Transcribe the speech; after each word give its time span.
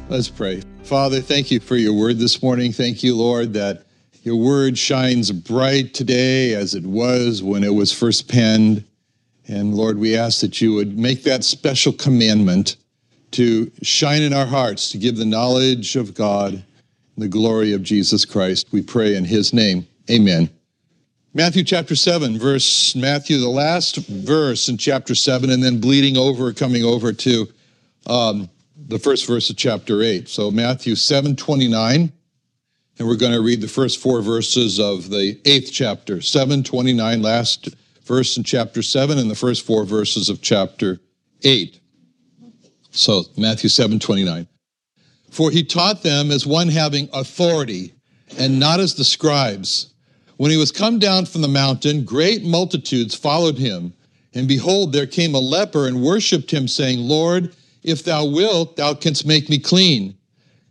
Let's 0.08 0.30
pray. 0.30 0.64
Father, 0.84 1.20
thank 1.20 1.52
you 1.52 1.60
for 1.60 1.76
your 1.76 1.92
word 1.92 2.20
this 2.20 2.42
morning. 2.42 2.72
Thank 2.72 3.04
you, 3.04 3.18
Lord, 3.18 3.52
that 3.52 3.84
your 4.24 4.36
word 4.36 4.78
shines 4.78 5.32
bright 5.32 5.96
today 5.96 6.54
as 6.54 6.76
it 6.76 6.86
was 6.86 7.42
when 7.42 7.64
it 7.64 7.74
was 7.74 7.92
first 7.92 8.30
penned. 8.30 8.86
And 9.48 9.74
Lord, 9.74 9.98
we 9.98 10.16
ask 10.16 10.42
that 10.42 10.62
you 10.62 10.74
would 10.74 10.98
make 10.98 11.24
that 11.24 11.44
special 11.44 11.92
commandment 11.92 12.76
to 13.32 13.72
shine 13.82 14.22
in 14.22 14.32
our 14.32 14.46
hearts, 14.46 14.92
to 14.92 15.00
give 15.00 15.18
the 15.18 15.26
knowledge 15.26 15.96
of 15.96 16.14
God 16.14 16.54
and 16.54 16.64
the 17.18 17.28
glory 17.28 17.74
of 17.74 17.82
Jesus 17.82 18.24
Christ. 18.24 18.68
We 18.72 18.84
pray 18.84 19.16
in 19.16 19.26
his 19.26 19.54
name. 19.54 19.88
Amen. 20.10 20.52
Matthew 21.34 21.64
chapter 21.64 21.96
7, 21.96 22.38
verse 22.38 22.96
Matthew, 22.96 23.40
the 23.40 23.50
last 23.50 23.96
verse 23.96 24.70
in 24.70 24.78
chapter 24.78 25.16
7, 25.16 25.50
and 25.50 25.64
then 25.64 25.80
bleeding 25.80 26.18
over, 26.18 26.54
coming 26.54 26.84
over 26.84 27.12
to 27.14 27.48
um, 28.06 28.50
the 28.88 29.00
first 29.00 29.26
verse 29.26 29.50
of 29.50 29.58
chapter 29.58 30.04
8. 30.04 30.30
So 30.30 30.52
Matthew 30.52 30.94
7 30.94 31.36
29. 31.36 32.12
And 33.02 33.10
we're 33.10 33.16
going 33.16 33.32
to 33.32 33.42
read 33.42 33.62
the 33.62 33.68
first 33.68 34.00
four 34.00 34.22
verses 34.22 34.80
of 34.80 35.10
the 35.10 35.40
eighth 35.44 35.72
chapter, 35.74 36.22
729, 36.22 37.24
last 37.24 37.70
verse 38.06 38.38
in 38.38 38.44
chapter 38.44 38.84
7, 38.84 39.18
and 39.18 39.28
the 39.28 39.34
first 39.34 39.66
four 39.66 39.86
verses 39.86 40.30
of 40.30 40.44
chapter 40.44 41.00
8. 41.42 41.80
So, 42.92 43.24
Matthew 43.36 43.70
7 43.70 43.98
29. 43.98 44.48
For 45.32 45.50
he 45.50 45.64
taught 45.64 46.04
them 46.04 46.30
as 46.30 46.46
one 46.46 46.68
having 46.68 47.10
authority, 47.12 47.96
and 48.38 48.60
not 48.60 48.80
as 48.80 48.94
the 48.94 49.04
scribes. 49.04 49.96
When 50.38 50.52
he 50.52 50.58
was 50.58 50.72
come 50.72 51.00
down 51.00 51.26
from 51.26 51.42
the 51.42 51.48
mountain, 51.48 52.06
great 52.06 52.44
multitudes 52.44 53.16
followed 53.16 53.58
him. 53.58 53.94
And 54.36 54.48
behold, 54.48 54.94
there 54.94 55.08
came 55.08 55.34
a 55.34 55.40
leper 55.40 55.88
and 55.88 56.04
worshipped 56.04 56.52
him, 56.52 56.68
saying, 56.68 57.00
Lord, 57.00 57.56
if 57.82 58.04
thou 58.04 58.26
wilt, 58.26 58.76
thou 58.76 58.94
canst 58.94 59.26
make 59.26 59.50
me 59.50 59.58
clean. 59.58 60.20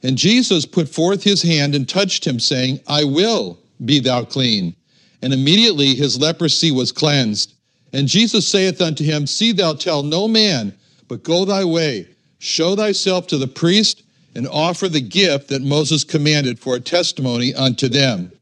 And 0.02 0.16
Jesus 0.16 0.64
put 0.64 0.88
forth 0.88 1.22
his 1.22 1.42
hand 1.42 1.74
and 1.74 1.88
touched 1.88 2.26
him, 2.26 2.40
saying, 2.40 2.80
I 2.86 3.04
will 3.04 3.58
be 3.84 4.00
thou 4.00 4.24
clean. 4.24 4.74
And 5.22 5.32
immediately 5.32 5.94
his 5.94 6.18
leprosy 6.18 6.70
was 6.70 6.92
cleansed. 6.92 7.54
And 7.92 8.08
Jesus 8.08 8.48
saith 8.48 8.80
unto 8.80 9.04
him, 9.04 9.26
See 9.26 9.52
thou 9.52 9.74
tell 9.74 10.02
no 10.02 10.28
man, 10.28 10.74
but 11.08 11.22
go 11.22 11.44
thy 11.44 11.64
way, 11.64 12.06
show 12.38 12.76
thyself 12.76 13.26
to 13.28 13.36
the 13.36 13.48
priest, 13.48 14.02
and 14.34 14.46
offer 14.48 14.88
the 14.88 15.00
gift 15.00 15.48
that 15.48 15.62
Moses 15.62 16.04
commanded 16.04 16.58
for 16.58 16.76
a 16.76 16.80
testimony 16.80 17.54
unto 17.54 17.88
them. 17.88 18.32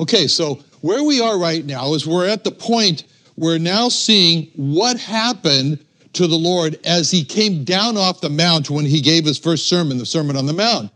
Okay, 0.00 0.26
so 0.26 0.60
where 0.80 1.04
we 1.04 1.20
are 1.20 1.38
right 1.38 1.64
now 1.64 1.94
is 1.94 2.06
we're 2.06 2.26
at 2.26 2.44
the 2.44 2.50
point 2.50 3.04
we're 3.36 3.58
now 3.58 3.88
seeing 3.88 4.50
what 4.56 4.98
happened 4.98 5.78
to 6.14 6.26
the 6.26 6.36
Lord 6.36 6.78
as 6.84 7.10
he 7.10 7.24
came 7.24 7.64
down 7.64 7.96
off 7.96 8.20
the 8.20 8.30
mount 8.30 8.70
when 8.70 8.84
he 8.84 9.00
gave 9.00 9.24
his 9.24 9.38
first 9.38 9.68
sermon, 9.68 9.98
the 9.98 10.06
Sermon 10.06 10.36
on 10.36 10.46
the 10.46 10.52
Mount. 10.52 10.90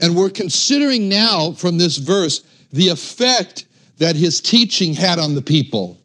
And 0.00 0.14
we're 0.14 0.30
considering 0.30 1.08
now 1.08 1.52
from 1.52 1.78
this 1.78 1.96
verse 1.96 2.44
the 2.72 2.88
effect 2.88 3.66
that 3.98 4.16
his 4.16 4.40
teaching 4.40 4.94
had 4.94 5.18
on 5.18 5.34
the 5.34 5.42
people. 5.42 5.98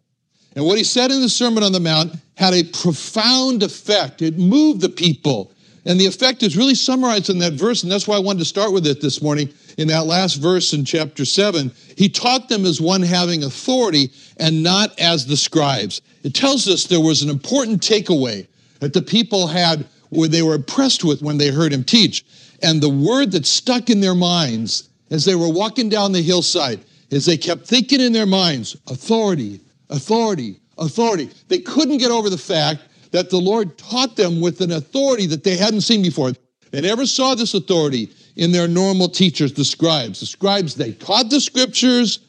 And 0.55 0.66
what 0.66 0.77
he 0.77 0.83
said 0.83 1.11
in 1.11 1.21
the 1.21 1.29
Sermon 1.29 1.63
on 1.63 1.71
the 1.71 1.79
Mount 1.79 2.16
had 2.35 2.53
a 2.53 2.63
profound 2.63 3.63
effect. 3.63 4.21
It 4.21 4.38
moved 4.38 4.81
the 4.81 4.89
people. 4.89 5.51
And 5.85 6.00
the 6.00 6.05
effect 6.05 6.44
is 6.44 6.55
really 6.55 6.75
summarized 6.75 7.29
in 7.29 7.39
that 7.39 7.53
verse, 7.53 7.81
and 7.81 7.91
that's 7.91 8.07
why 8.07 8.16
I 8.16 8.19
wanted 8.19 8.39
to 8.39 8.45
start 8.45 8.71
with 8.71 8.85
it 8.85 9.01
this 9.01 9.21
morning. 9.21 9.51
In 9.77 9.88
that 9.88 10.05
last 10.05 10.35
verse 10.35 10.73
in 10.73 10.85
chapter 10.85 11.25
7, 11.25 11.71
he 11.97 12.07
taught 12.07 12.50
them 12.50 12.66
as 12.66 12.79
one 12.79 13.01
having 13.01 13.44
authority 13.44 14.11
and 14.38 14.61
not 14.61 14.97
as 15.00 15.25
the 15.25 15.38
scribes. 15.38 16.01
It 16.23 16.35
tells 16.35 16.67
us 16.67 16.85
there 16.85 17.01
was 17.01 17.23
an 17.23 17.29
important 17.29 17.81
takeaway 17.81 18.45
that 18.81 18.94
the 18.94 19.02
people 19.02 19.47
had, 19.47 19.86
where 20.09 20.28
they 20.28 20.42
were 20.42 20.56
impressed 20.56 21.06
with 21.06 21.22
when 21.22 21.38
they 21.38 21.50
heard 21.50 21.72
him 21.72 21.86
teach. 21.86 22.25
And 22.62 22.81
the 22.81 22.90
word 22.90 23.31
that 23.31 23.46
stuck 23.46 23.90
in 23.90 24.02
their 24.02 24.16
minds 24.16 24.90
as 25.09 25.24
they 25.24 25.36
were 25.36 25.50
walking 25.50 25.88
down 25.88 26.12
the 26.12 26.22
hillside 26.22 26.81
is 27.09 27.25
they 27.25 27.38
kept 27.38 27.66
thinking 27.66 28.02
in 28.02 28.12
their 28.12 28.25
minds, 28.25 28.75
authority, 28.88 29.62
authority, 29.90 30.59
authority. 30.78 31.30
They 31.47 31.59
couldn't 31.59 32.00
get 32.00 32.12
over 32.12 32.30
the 32.30 32.38
fact 32.38 32.81
that 33.12 33.30
the 33.30 33.38
Lord 33.38 33.78
taught 33.78 34.16
them 34.16 34.42
with 34.42 34.62
an 34.62 34.72
authority 34.72 35.28
that 35.28 35.44
they 35.44 35.58
hadn't 35.58 35.81
seen 35.81 36.02
before. 36.02 36.31
They 36.72 36.81
never 36.81 37.06
saw 37.06 37.36
this 37.36 37.53
authority 37.53 38.12
in 38.36 38.52
their 38.52 38.68
normal 38.68 39.09
teachers, 39.09 39.53
the 39.53 39.66
scribes. 39.66 40.22
The 40.22 40.25
scribes, 40.25 40.75
they 40.75 40.94
taught 40.94 41.30
the 41.30 41.42
scriptures, 41.42 42.19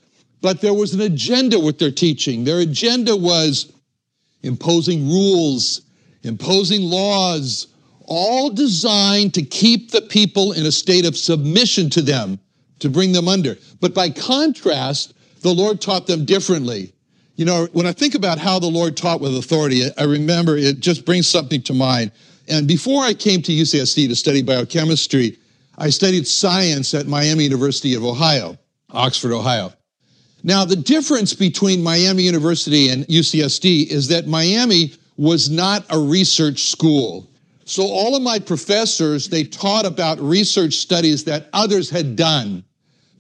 but 0.41 0.61
there 0.61 0.75
was 0.75 0.93
an 0.93 1.01
agenda 1.01 1.59
with 1.59 1.79
their 1.79 1.93
teaching. 1.93 2.45
Their 2.45 2.59
agenda 2.59 3.17
was 3.17 3.73
imposing 4.43 5.09
rules 5.09 5.83
imposing 6.22 6.83
laws, 6.83 7.69
all 8.06 8.50
designed 8.50 9.34
to 9.34 9.43
keep 9.43 9.91
the 9.91 10.03
people 10.03 10.53
in 10.53 10.66
a 10.66 10.72
state 10.72 11.06
of 11.06 11.16
submission 11.16 11.91
to 11.91 12.03
them, 12.03 12.39
to 12.80 12.89
bring 12.89 13.13
them 13.13 13.28
under. 13.28 13.57
But 13.80 13.95
by 13.95 14.10
contrast, 14.10 15.15
the 15.41 15.53
Lord 15.53 15.80
taught 15.80 16.07
them 16.07 16.24
differently. 16.24 16.92
You 17.36 17.45
know, 17.45 17.69
when 17.72 17.86
I 17.86 17.92
think 17.92 18.15
about 18.15 18.39
how 18.39 18.59
the 18.59 18.66
Lord 18.66 18.97
taught 18.97 19.21
with 19.21 19.36
authority, 19.36 19.84
I 19.97 20.04
remember 20.04 20.57
it 20.57 20.80
just 20.80 21.04
brings 21.04 21.28
something 21.28 21.63
to 21.63 21.74
mind. 21.74 22.13
And 22.48 22.69
before 22.69 23.03
I 23.03 23.15
came 23.15 23.42
to 23.42 23.53
UCSD 23.53 24.09
to 24.09 24.16
study 24.16 24.42
biochemistry, 24.42 25.39
I 25.78 25.91
studied 25.91 26.27
science 26.27 26.92
at 26.92 27.07
Miami 27.07 27.45
University 27.45 27.95
of 27.95 28.04
Ohio, 28.04 28.59
Oxford, 28.91 29.33
Ohio. 29.33 29.72
Now, 30.45 30.65
the 30.65 30.77
difference 30.77 31.34
between 31.34 31.83
Miami 31.83 32.24
University 32.24 32.89
and 32.89 33.07
UCSD 33.07 33.86
is 33.86 34.09
that 34.09 34.27
Miami 34.27 34.92
was 35.16 35.50
not 35.50 35.84
a 35.91 35.98
research 35.98 36.64
school. 36.64 37.28
So 37.64 37.84
all 37.84 38.16
of 38.16 38.22
my 38.22 38.38
professors, 38.38 39.28
they 39.28 39.44
taught 39.44 39.86
about 39.86 40.20
research 40.20 40.74
studies 40.74 41.24
that 41.24 41.48
others 41.53 41.88
had 41.88 42.16
done. 42.16 42.64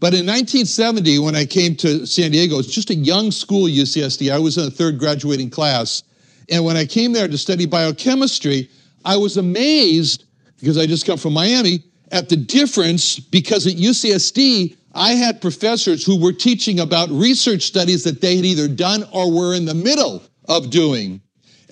But 0.00 0.14
in 0.14 0.26
1970, 0.26 1.20
when 1.20 1.36
I 1.36 1.44
came 1.44 1.76
to 1.76 2.04
San 2.06 2.32
Diego, 2.32 2.58
it's 2.58 2.72
just 2.72 2.90
a 2.90 2.94
young 2.94 3.30
school, 3.30 3.68
UCSD. 3.68 4.32
I 4.32 4.38
was 4.38 4.58
in 4.58 4.64
the 4.64 4.70
third 4.70 4.98
graduating 4.98 5.50
class. 5.50 6.02
And 6.50 6.64
when 6.64 6.76
I 6.76 6.84
came 6.84 7.12
there 7.12 7.28
to 7.28 7.38
study 7.38 7.66
biochemistry, 7.66 8.68
I 9.04 9.16
was 9.16 9.36
amazed, 9.36 10.24
because 10.58 10.76
I 10.76 10.86
just 10.86 11.06
come 11.06 11.18
from 11.18 11.34
Miami, 11.34 11.84
at 12.10 12.28
the 12.28 12.36
difference 12.36 13.18
because 13.18 13.66
at 13.66 13.74
UCSD, 13.74 14.76
I 14.94 15.12
had 15.12 15.40
professors 15.40 16.04
who 16.04 16.20
were 16.20 16.32
teaching 16.32 16.80
about 16.80 17.08
research 17.10 17.62
studies 17.62 18.04
that 18.04 18.20
they 18.20 18.36
had 18.36 18.44
either 18.44 18.68
done 18.68 19.04
or 19.12 19.32
were 19.32 19.54
in 19.54 19.64
the 19.64 19.74
middle 19.74 20.22
of 20.48 20.70
doing. 20.70 21.20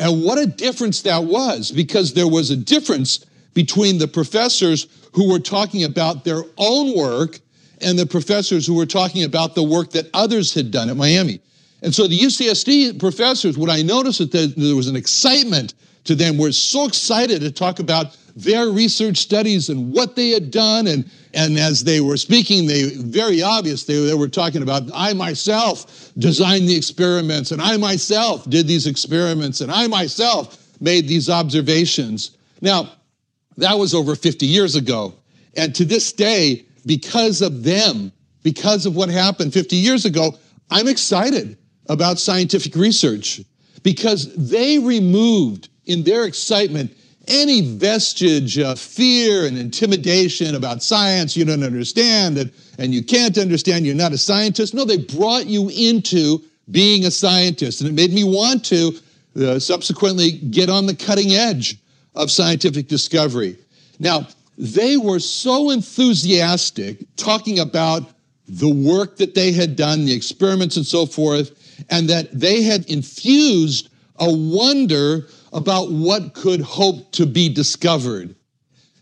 And 0.00 0.24
what 0.24 0.38
a 0.38 0.46
difference 0.46 1.02
that 1.02 1.24
was 1.24 1.70
because 1.70 2.14
there 2.14 2.26
was 2.26 2.50
a 2.50 2.56
difference 2.56 3.26
between 3.52 3.98
the 3.98 4.08
professors 4.08 4.88
who 5.12 5.30
were 5.30 5.38
talking 5.38 5.84
about 5.84 6.24
their 6.24 6.42
own 6.56 6.96
work 6.96 7.38
and 7.82 7.98
the 7.98 8.06
professors 8.06 8.66
who 8.66 8.74
were 8.74 8.86
talking 8.86 9.24
about 9.24 9.54
the 9.54 9.62
work 9.62 9.90
that 9.90 10.08
others 10.14 10.54
had 10.54 10.70
done 10.70 10.88
at 10.88 10.96
Miami. 10.96 11.40
And 11.82 11.94
so 11.94 12.06
the 12.06 12.18
UCSD 12.18 12.98
professors, 12.98 13.58
what 13.58 13.68
I 13.68 13.82
noticed 13.82 14.18
that 14.18 14.54
there 14.56 14.74
was 14.74 14.88
an 14.88 14.96
excitement 14.96 15.74
to 16.04 16.14
them. 16.14 16.38
We're 16.38 16.52
so 16.52 16.86
excited 16.86 17.42
to 17.42 17.50
talk 17.50 17.78
about 17.78 18.16
their 18.36 18.68
research 18.70 19.18
studies 19.18 19.68
and 19.68 19.92
what 19.92 20.16
they 20.16 20.30
had 20.30 20.50
done. 20.50 20.86
And, 20.86 21.10
and 21.34 21.58
as 21.58 21.84
they 21.84 22.00
were 22.00 22.16
speaking, 22.16 22.66
they 22.66 22.90
very 22.96 23.42
obvious, 23.42 23.84
they, 23.84 24.04
they 24.04 24.14
were 24.14 24.28
talking 24.28 24.62
about, 24.62 24.84
I 24.94 25.12
myself 25.12 26.12
designed 26.18 26.68
the 26.68 26.76
experiments, 26.76 27.50
and 27.52 27.60
I 27.60 27.76
myself 27.76 28.48
did 28.48 28.66
these 28.66 28.86
experiments, 28.86 29.60
and 29.60 29.70
I 29.70 29.86
myself 29.86 30.58
made 30.80 31.06
these 31.06 31.28
observations. 31.28 32.36
Now, 32.60 32.92
that 33.56 33.78
was 33.78 33.94
over 33.94 34.14
50 34.14 34.46
years 34.46 34.76
ago. 34.76 35.14
And 35.56 35.74
to 35.74 35.84
this 35.84 36.12
day, 36.12 36.64
because 36.86 37.42
of 37.42 37.62
them, 37.62 38.12
because 38.42 38.86
of 38.86 38.96
what 38.96 39.08
happened 39.10 39.52
50 39.52 39.76
years 39.76 40.04
ago, 40.04 40.34
I'm 40.70 40.88
excited 40.88 41.58
about 41.88 42.18
scientific 42.18 42.74
research 42.76 43.42
because 43.82 44.34
they 44.36 44.78
removed 44.78 45.68
in 45.86 46.04
their 46.04 46.24
excitement 46.24 46.96
any 47.28 47.60
vestige 47.60 48.58
of 48.58 48.78
fear 48.78 49.46
and 49.46 49.58
intimidation 49.58 50.54
about 50.54 50.82
science 50.82 51.36
you 51.36 51.44
don't 51.44 51.62
understand 51.62 52.38
and, 52.38 52.52
and 52.78 52.94
you 52.94 53.02
can't 53.02 53.38
understand, 53.38 53.86
you're 53.86 53.94
not 53.94 54.12
a 54.12 54.18
scientist. 54.18 54.74
No, 54.74 54.84
they 54.84 54.98
brought 54.98 55.46
you 55.46 55.68
into 55.68 56.42
being 56.70 57.04
a 57.04 57.10
scientist. 57.10 57.80
And 57.80 57.90
it 57.90 57.92
made 57.92 58.12
me 58.12 58.24
want 58.24 58.64
to 58.66 58.92
uh, 59.36 59.58
subsequently 59.58 60.32
get 60.32 60.70
on 60.70 60.86
the 60.86 60.94
cutting 60.94 61.32
edge 61.32 61.78
of 62.14 62.30
scientific 62.30 62.88
discovery. 62.88 63.56
Now, 63.98 64.26
they 64.58 64.96
were 64.96 65.20
so 65.20 65.70
enthusiastic 65.70 66.98
talking 67.16 67.60
about 67.60 68.10
the 68.46 68.68
work 68.68 69.16
that 69.16 69.34
they 69.34 69.52
had 69.52 69.76
done, 69.76 70.04
the 70.04 70.12
experiments 70.12 70.76
and 70.76 70.84
so 70.84 71.06
forth, 71.06 71.84
and 71.88 72.08
that 72.08 72.28
they 72.32 72.62
had 72.62 72.84
infused 72.90 73.90
a 74.16 74.30
wonder 74.30 75.28
about 75.52 75.90
what 75.90 76.34
could 76.34 76.60
hope 76.60 77.10
to 77.12 77.26
be 77.26 77.48
discovered. 77.48 78.34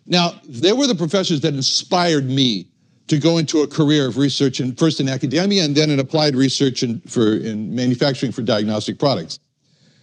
Now, 0.06 0.40
they 0.48 0.72
were 0.72 0.86
the 0.86 0.94
professors 0.94 1.40
that 1.42 1.54
inspired 1.54 2.24
me 2.24 2.68
to 3.08 3.18
go 3.18 3.38
into 3.38 3.62
a 3.62 3.66
career 3.66 4.06
of 4.06 4.16
research, 4.16 4.60
and 4.60 4.78
first 4.78 5.00
in 5.00 5.08
academia 5.08 5.64
and 5.64 5.74
then 5.74 5.90
in 5.90 5.98
applied 5.98 6.34
research 6.34 6.82
in, 6.82 7.00
for, 7.02 7.36
in 7.36 7.74
manufacturing 7.74 8.32
for 8.32 8.42
diagnostic 8.42 8.98
products. 8.98 9.38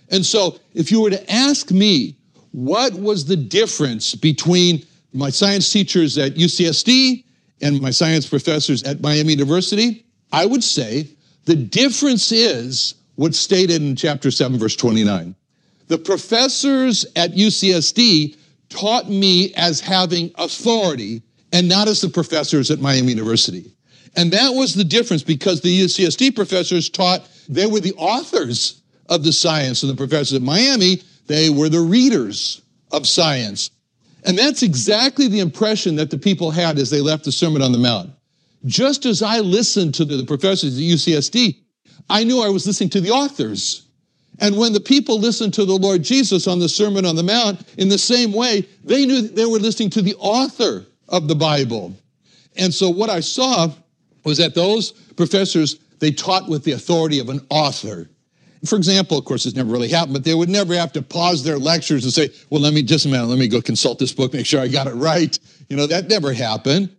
And 0.09 0.25
so, 0.25 0.59
if 0.73 0.91
you 0.91 1.01
were 1.01 1.09
to 1.11 1.31
ask 1.31 1.71
me 1.71 2.17
what 2.51 2.93
was 2.93 3.25
the 3.25 3.35
difference 3.35 4.15
between 4.15 4.83
my 5.13 5.29
science 5.29 5.71
teachers 5.71 6.17
at 6.17 6.35
UCSD 6.35 7.23
and 7.61 7.81
my 7.81 7.89
science 7.89 8.27
professors 8.27 8.83
at 8.83 9.01
Miami 9.01 9.31
University, 9.33 10.05
I 10.31 10.45
would 10.45 10.63
say 10.63 11.07
the 11.45 11.55
difference 11.55 12.31
is 12.31 12.95
what's 13.15 13.39
stated 13.39 13.81
in 13.81 13.95
chapter 13.95 14.31
7, 14.31 14.57
verse 14.57 14.75
29. 14.75 15.35
The 15.87 15.97
professors 15.97 17.05
at 17.15 17.33
UCSD 17.33 18.37
taught 18.69 19.09
me 19.09 19.53
as 19.55 19.79
having 19.79 20.31
authority 20.35 21.21
and 21.53 21.69
not 21.69 21.87
as 21.87 22.01
the 22.01 22.09
professors 22.09 22.71
at 22.71 22.79
Miami 22.79 23.09
University. 23.09 23.71
And 24.15 24.31
that 24.31 24.53
was 24.53 24.73
the 24.73 24.83
difference 24.83 25.23
because 25.23 25.61
the 25.61 25.83
UCSD 25.85 26.35
professors 26.35 26.89
taught, 26.89 27.27
they 27.47 27.67
were 27.67 27.79
the 27.79 27.93
authors 27.93 28.81
of 29.07 29.23
the 29.23 29.31
science, 29.31 29.83
and 29.83 29.91
the 29.91 29.95
professors 29.95 30.33
at 30.33 30.41
Miami, 30.41 31.01
they 31.27 31.49
were 31.49 31.69
the 31.69 31.81
readers 31.81 32.61
of 32.91 33.07
science. 33.07 33.69
And 34.23 34.37
that's 34.37 34.63
exactly 34.63 35.27
the 35.27 35.39
impression 35.39 35.95
that 35.97 36.09
the 36.09 36.17
people 36.17 36.49
had 36.49 36.79
as 36.79 36.89
they 36.89 37.01
left 37.01 37.25
the 37.25 37.31
Sermon 37.31 37.61
on 37.61 37.71
the 37.71 37.77
Mount. 37.77 38.09
Just 38.65 39.05
as 39.05 39.21
I 39.21 39.39
listened 39.39 39.93
to 39.95 40.05
the 40.05 40.23
professors 40.25 40.75
at 40.75 40.83
UCSD, 40.83 41.57
I 42.09 42.23
knew 42.23 42.41
I 42.41 42.49
was 42.49 42.65
listening 42.65 42.89
to 42.91 43.01
the 43.01 43.11
authors. 43.11 43.84
And 44.39 44.57
when 44.57 44.73
the 44.73 44.79
people 44.79 45.19
listened 45.19 45.53
to 45.55 45.65
the 45.65 45.75
Lord 45.77 46.03
Jesus 46.03 46.47
on 46.47 46.59
the 46.59 46.69
Sermon 46.69 47.05
on 47.05 47.15
the 47.15 47.23
Mount, 47.23 47.65
in 47.77 47.89
the 47.89 47.97
same 47.97 48.33
way, 48.33 48.67
they 48.83 49.05
knew 49.05 49.21
they 49.21 49.45
were 49.45 49.59
listening 49.59 49.89
to 49.91 50.01
the 50.01 50.15
author 50.15 50.85
of 51.07 51.27
the 51.27 51.35
Bible. 51.35 51.95
And 52.57 52.73
so 52.73 52.89
what 52.89 53.09
I 53.09 53.19
saw 53.19 53.69
was 54.23 54.37
that 54.39 54.55
those 54.55 54.91
professors, 54.91 55.79
they 55.99 56.11
taught 56.11 56.49
with 56.49 56.63
the 56.63 56.73
authority 56.73 57.19
of 57.19 57.29
an 57.29 57.45
author. 57.49 58.09
For 58.65 58.77
example, 58.77 59.17
of 59.17 59.25
course, 59.25 59.43
this 59.43 59.55
never 59.55 59.71
really 59.71 59.89
happened, 59.89 60.13
but 60.13 60.23
they 60.23 60.33
would 60.33 60.49
never 60.49 60.73
have 60.73 60.91
to 60.93 61.01
pause 61.01 61.43
their 61.43 61.59
lectures 61.59 62.03
and 62.03 62.11
say, 62.11 62.29
well, 62.49 62.61
let 62.61 62.73
me 62.73 62.81
just 62.81 63.05
a 63.05 63.09
minute, 63.09 63.27
let 63.27 63.37
me 63.37 63.47
go 63.47 63.61
consult 63.61 63.99
this 63.99 64.13
book, 64.13 64.33
make 64.33 64.45
sure 64.45 64.59
I 64.59 64.67
got 64.67 64.87
it 64.87 64.95
right. 64.95 65.37
You 65.69 65.77
know, 65.77 65.85
that 65.87 66.07
never 66.07 66.33
happened 66.33 66.89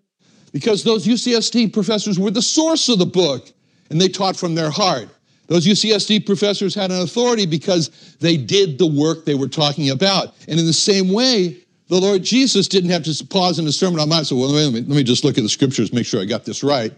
because 0.53 0.85
those 0.85 1.07
UCSD 1.07 1.73
professors 1.73 2.19
were 2.19 2.31
the 2.31 2.43
source 2.43 2.89
of 2.89 2.99
the 2.99 3.07
book 3.07 3.51
and 3.91 4.01
they 4.01 4.09
taught 4.09 4.37
from 4.37 4.55
their 4.55 4.71
heart. 4.71 5.09
Those 5.47 5.67
UCSD 5.67 6.27
professors 6.27 6.75
had 6.75 6.91
an 6.91 7.01
authority 7.01 7.47
because 7.47 8.17
they 8.21 8.37
did 8.37 8.79
the 8.79 8.87
work 8.87 9.25
they 9.25 9.35
were 9.35 9.49
talking 9.49 9.91
about. 9.91 10.35
And 10.49 10.59
in 10.59 10.67
the 10.67 10.73
same 10.73 11.13
way, 11.13 11.59
the 11.89 12.01
Lord 12.01 12.23
Jesus 12.23 12.67
didn't 12.67 12.91
have 12.91 13.05
to 13.05 13.27
pause 13.27 13.59
in 13.59 13.65
the 13.65 13.73
Sermon 13.73 14.01
on 14.01 14.09
the 14.09 14.17
and 14.17 14.27
say, 14.27 14.35
well, 14.35 14.51
let 14.51 14.89
me 14.89 15.05
just 15.05 15.25
look 15.25 15.39
at 15.39 15.43
the 15.43 15.49
scriptures, 15.49 15.93
make 15.93 16.07
sure 16.07 16.21
I 16.21 16.25
got 16.25 16.45
this 16.45 16.65
right. 16.65 16.93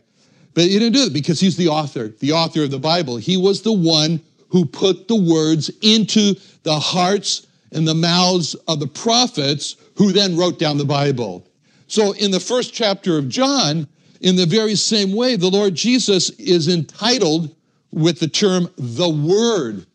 But 0.54 0.64
he 0.64 0.78
didn't 0.78 0.94
do 0.94 1.04
it 1.04 1.12
because 1.12 1.38
he's 1.38 1.56
the 1.56 1.68
author, 1.68 2.08
the 2.20 2.32
author 2.32 2.64
of 2.64 2.70
the 2.70 2.78
Bible. 2.78 3.18
He 3.18 3.36
was 3.36 3.60
the 3.60 3.72
one 3.72 4.20
who 4.48 4.64
put 4.64 5.08
the 5.08 5.16
words 5.16 5.70
into 5.82 6.34
the 6.62 6.78
hearts 6.78 7.46
and 7.72 7.86
the 7.86 7.94
mouths 7.94 8.54
of 8.66 8.80
the 8.80 8.86
prophets 8.86 9.76
who 9.96 10.10
then 10.10 10.38
wrote 10.38 10.58
down 10.58 10.78
the 10.78 10.86
Bible. 10.86 11.46
So 11.86 12.12
in 12.12 12.30
the 12.30 12.40
first 12.40 12.72
chapter 12.72 13.18
of 13.18 13.28
John, 13.28 13.86
in 14.22 14.36
the 14.36 14.46
very 14.46 14.74
same 14.74 15.14
way, 15.14 15.36
the 15.36 15.50
Lord 15.50 15.74
Jesus 15.74 16.30
is 16.30 16.68
entitled 16.68 17.54
with 17.92 18.20
the 18.20 18.28
term 18.28 18.68
the 18.76 19.08
Word 19.08 19.86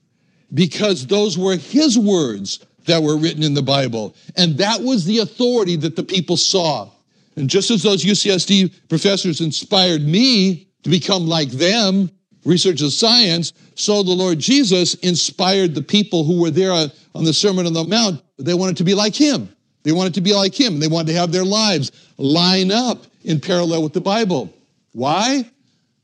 because 0.54 1.08
those 1.08 1.38
were 1.38 1.56
his 1.56 1.98
words 1.98 2.66
that 2.86 3.02
were 3.02 3.18
written 3.18 3.44
in 3.44 3.54
the 3.54 3.62
Bible. 3.62 4.16
And 4.36 4.58
that 4.58 4.82
was 4.82 5.06
the 5.06 5.20
authority 5.20 5.76
that 5.78 5.96
the 5.96 6.04
people 6.04 6.38
saw. 6.38 6.90
And 7.36 7.50
just 7.50 7.72
as 7.72 7.82
those 7.82 8.04
UCSD 8.04 8.90
professors 8.90 9.42
inspired 9.42 10.04
me 10.04 10.68
to 10.84 10.90
become 10.90 11.28
like 11.28 11.50
them, 11.50 12.12
research 12.46 12.82
of 12.82 12.92
science, 12.94 13.54
so 13.76 14.04
the 14.04 14.12
Lord 14.12 14.38
Jesus 14.38 14.96
inspired 14.96 15.74
the 15.74 15.82
people 15.82 16.24
who 16.24 16.42
were 16.42 16.52
there 16.52 16.72
on 16.72 17.24
the 17.24 17.34
Sermon 17.34 17.66
on 17.66 17.74
the 17.74 17.84
Mount. 17.86 18.22
They 18.38 18.54
wanted 18.54 18.78
to 18.78 18.84
be 18.84 18.94
like 18.94 19.16
him. 19.16 19.50
They 19.84 19.92
wanted 19.92 20.14
to 20.16 20.22
be 20.22 20.34
like 20.34 20.58
him. 20.58 20.80
They 20.80 20.88
wanted 20.88 21.14
to 21.14 21.20
have 21.20 21.32
their 21.32 21.46
lives 21.46 21.92
line 22.18 22.72
up 22.72 23.06
in 23.24 23.40
parallel 23.40 23.84
with 23.84 23.94
the 23.94 24.02
Bible. 24.02 24.54
Why? 24.92 25.50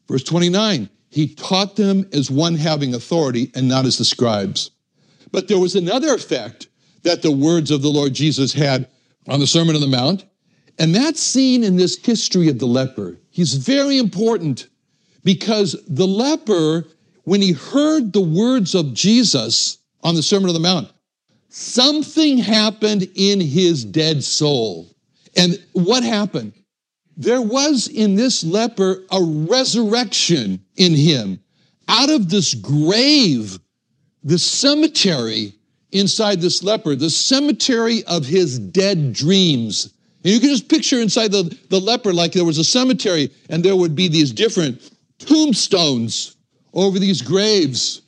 Verse 0.07 0.23
29 0.23 0.89
He 1.09 1.33
taught 1.33 1.75
them 1.75 2.07
as 2.13 2.29
one 2.29 2.55
having 2.55 2.93
authority 2.93 3.51
and 3.55 3.67
not 3.67 3.85
as 3.85 3.97
the 3.97 4.05
scribes. 4.05 4.71
But 5.31 5.47
there 5.47 5.59
was 5.59 5.75
another 5.75 6.13
effect 6.13 6.67
that 7.03 7.21
the 7.21 7.31
words 7.31 7.71
of 7.71 7.81
the 7.81 7.89
Lord 7.89 8.13
Jesus 8.13 8.53
had 8.53 8.87
on 9.27 9.39
the 9.39 9.47
Sermon 9.47 9.75
on 9.75 9.81
the 9.81 9.87
Mount, 9.87 10.25
and 10.77 10.95
that's 10.95 11.21
seen 11.21 11.63
in 11.63 11.75
this 11.75 11.97
history 11.97 12.49
of 12.49 12.59
the 12.59 12.65
leper. 12.65 13.17
He's 13.29 13.53
very 13.55 13.97
important 13.97 14.67
because 15.23 15.75
the 15.87 16.07
leper, 16.07 16.87
when 17.23 17.41
he 17.41 17.51
heard 17.51 18.13
the 18.13 18.21
words 18.21 18.75
of 18.75 18.93
Jesus 18.93 19.77
on 20.03 20.15
the 20.15 20.23
Sermon 20.23 20.49
on 20.49 20.53
the 20.53 20.59
Mount, 20.59 20.91
something 21.49 22.37
happened 22.37 23.09
in 23.15 23.41
his 23.41 23.83
dead 23.83 24.23
soul. 24.23 24.95
And 25.35 25.61
what 25.73 26.03
happened? 26.03 26.53
There 27.19 27.41
was 27.41 27.89
in 27.89 28.15
this 28.15 28.45
leper 28.45 29.03
a 29.11 29.21
resurrection 29.21 30.63
in 30.77 30.95
him. 30.95 31.41
Out 31.89 32.09
of 32.09 32.29
this 32.29 32.53
grave, 32.53 33.59
the 34.23 34.39
cemetery 34.39 35.53
inside 35.91 36.39
this 36.39 36.63
leper, 36.63 36.95
the 36.95 37.09
cemetery 37.09 38.05
of 38.05 38.25
his 38.25 38.57
dead 38.57 39.11
dreams. 39.11 39.93
And 40.23 40.33
you 40.33 40.39
can 40.39 40.47
just 40.47 40.69
picture 40.69 41.01
inside 41.01 41.33
the, 41.33 41.53
the 41.67 41.81
leper 41.81 42.13
like 42.13 42.31
there 42.31 42.45
was 42.45 42.57
a 42.57 42.63
cemetery 42.63 43.29
and 43.49 43.65
there 43.65 43.75
would 43.75 43.95
be 43.95 44.07
these 44.07 44.31
different 44.31 44.89
tombstones 45.17 46.37
over 46.73 46.99
these 46.99 47.21
graves. 47.21 48.01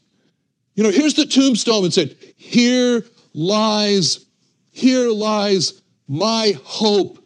You 0.76 0.84
know, 0.84 0.90
here's 0.90 1.16
the 1.16 1.26
tombstone 1.26 1.84
and 1.84 1.94
said, 1.94 2.16
Here 2.38 3.04
lies, 3.34 4.26
here 4.72 5.10
lies 5.10 5.82
my 6.08 6.58
hope 6.64 7.22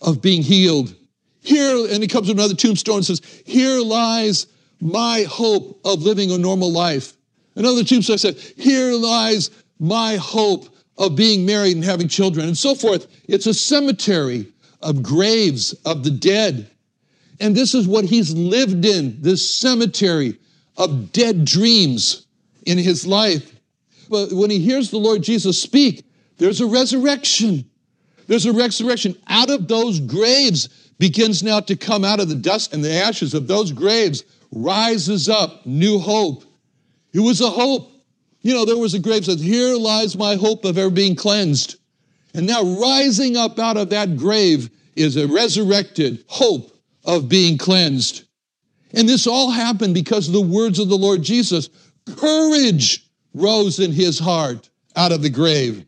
of 0.00 0.22
being 0.22 0.42
healed. 0.42 0.94
Here, 1.44 1.86
and 1.90 2.02
he 2.02 2.08
comes 2.08 2.28
to 2.28 2.32
another 2.32 2.54
tombstone 2.54 2.96
and 2.96 3.04
says, 3.04 3.20
Here 3.44 3.78
lies 3.80 4.46
my 4.80 5.26
hope 5.28 5.78
of 5.84 6.02
living 6.02 6.30
a 6.30 6.38
normal 6.38 6.72
life. 6.72 7.12
Another 7.54 7.84
tombstone 7.84 8.16
said, 8.16 8.36
Here 8.38 8.94
lies 8.94 9.50
my 9.78 10.16
hope 10.16 10.74
of 10.96 11.16
being 11.16 11.44
married 11.44 11.76
and 11.76 11.84
having 11.84 12.08
children, 12.08 12.46
and 12.46 12.56
so 12.56 12.74
forth. 12.74 13.06
It's 13.28 13.46
a 13.46 13.52
cemetery 13.52 14.50
of 14.80 15.02
graves 15.02 15.74
of 15.84 16.02
the 16.02 16.10
dead. 16.10 16.70
And 17.40 17.54
this 17.54 17.74
is 17.74 17.86
what 17.86 18.06
he's 18.06 18.32
lived 18.32 18.86
in, 18.86 19.20
this 19.20 19.54
cemetery 19.54 20.38
of 20.78 21.12
dead 21.12 21.44
dreams 21.44 22.26
in 22.64 22.78
his 22.78 23.06
life. 23.06 23.52
But 24.08 24.32
when 24.32 24.48
he 24.48 24.60
hears 24.60 24.90
the 24.90 24.96
Lord 24.96 25.22
Jesus 25.22 25.60
speak, 25.60 26.04
there's 26.38 26.62
a 26.62 26.66
resurrection. 26.66 27.68
There's 28.28 28.46
a 28.46 28.52
resurrection. 28.52 29.16
Out 29.28 29.50
of 29.50 29.68
those 29.68 30.00
graves 30.00 30.83
begins 30.98 31.42
now 31.42 31.60
to 31.60 31.76
come 31.76 32.04
out 32.04 32.20
of 32.20 32.28
the 32.28 32.34
dust 32.34 32.72
and 32.72 32.84
the 32.84 32.92
ashes 32.92 33.34
of 33.34 33.46
those 33.46 33.72
graves 33.72 34.24
rises 34.52 35.28
up 35.28 35.66
new 35.66 35.98
hope. 35.98 36.44
It 37.12 37.20
was 37.20 37.40
a 37.40 37.50
hope. 37.50 37.90
You 38.40 38.54
know, 38.54 38.64
there 38.64 38.76
was 38.76 38.94
a 38.94 38.98
grave 38.98 39.24
that 39.24 39.32
says, 39.32 39.40
Here 39.40 39.74
lies 39.74 40.16
my 40.16 40.36
hope 40.36 40.64
of 40.64 40.78
ever 40.78 40.90
being 40.90 41.16
cleansed. 41.16 41.76
And 42.34 42.46
now 42.46 42.62
rising 42.80 43.36
up 43.36 43.58
out 43.58 43.76
of 43.76 43.90
that 43.90 44.16
grave 44.16 44.68
is 44.96 45.16
a 45.16 45.28
resurrected 45.28 46.24
hope 46.26 46.76
of 47.04 47.28
being 47.28 47.58
cleansed. 47.58 48.24
And 48.92 49.08
this 49.08 49.26
all 49.26 49.50
happened 49.50 49.94
because 49.94 50.28
of 50.28 50.34
the 50.34 50.40
words 50.40 50.78
of 50.78 50.88
the 50.88 50.98
Lord 50.98 51.22
Jesus. 51.22 51.68
Courage 52.16 53.08
rose 53.32 53.78
in 53.80 53.92
his 53.92 54.18
heart 54.18 54.68
out 54.96 55.12
of 55.12 55.22
the 55.22 55.30
grave. 55.30 55.84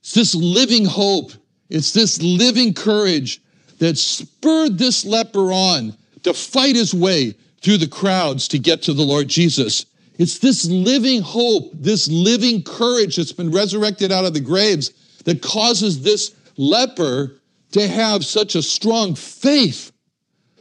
It's 0.00 0.14
this 0.14 0.34
living 0.34 0.84
hope. 0.84 1.32
It's 1.68 1.92
this 1.92 2.20
living 2.20 2.74
courage 2.74 3.41
that 3.82 3.98
spurred 3.98 4.78
this 4.78 5.04
leper 5.04 5.52
on 5.52 5.96
to 6.22 6.32
fight 6.32 6.76
his 6.76 6.94
way 6.94 7.34
through 7.62 7.78
the 7.78 7.88
crowds 7.88 8.46
to 8.46 8.56
get 8.56 8.80
to 8.82 8.92
the 8.92 9.02
Lord 9.02 9.26
Jesus. 9.26 9.86
It's 10.18 10.38
this 10.38 10.64
living 10.66 11.20
hope, 11.20 11.72
this 11.74 12.06
living 12.06 12.62
courage 12.62 13.16
that's 13.16 13.32
been 13.32 13.50
resurrected 13.50 14.12
out 14.12 14.24
of 14.24 14.34
the 14.34 14.40
graves 14.40 14.92
that 15.24 15.42
causes 15.42 16.00
this 16.00 16.32
leper 16.56 17.40
to 17.72 17.88
have 17.88 18.24
such 18.24 18.54
a 18.54 18.62
strong 18.62 19.16
faith 19.16 19.90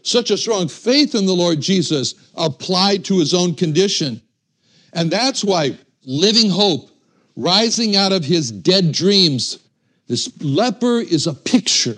such 0.04 0.32
a 0.32 0.38
strong 0.38 0.68
faith 0.68 1.14
in 1.14 1.28
the 1.28 1.36
Lord 1.36 1.62
Jesus 1.62 2.16
applied 2.34 3.06
to 3.06 3.20
his 3.20 3.36
own 3.36 3.54
condition. 3.54 4.20
And 4.94 5.12
that's 5.12 5.44
why 5.44 5.78
living 6.06 6.50
hope, 6.50 6.90
rising 7.36 7.96
out 7.96 8.12
of 8.12 8.26
his 8.26 8.52
dead 8.52 8.92
dreams, 8.92 9.60
this 10.08 10.32
leper 10.42 11.02
is 11.02 11.28
a 11.28 11.36
picture. 11.36 11.98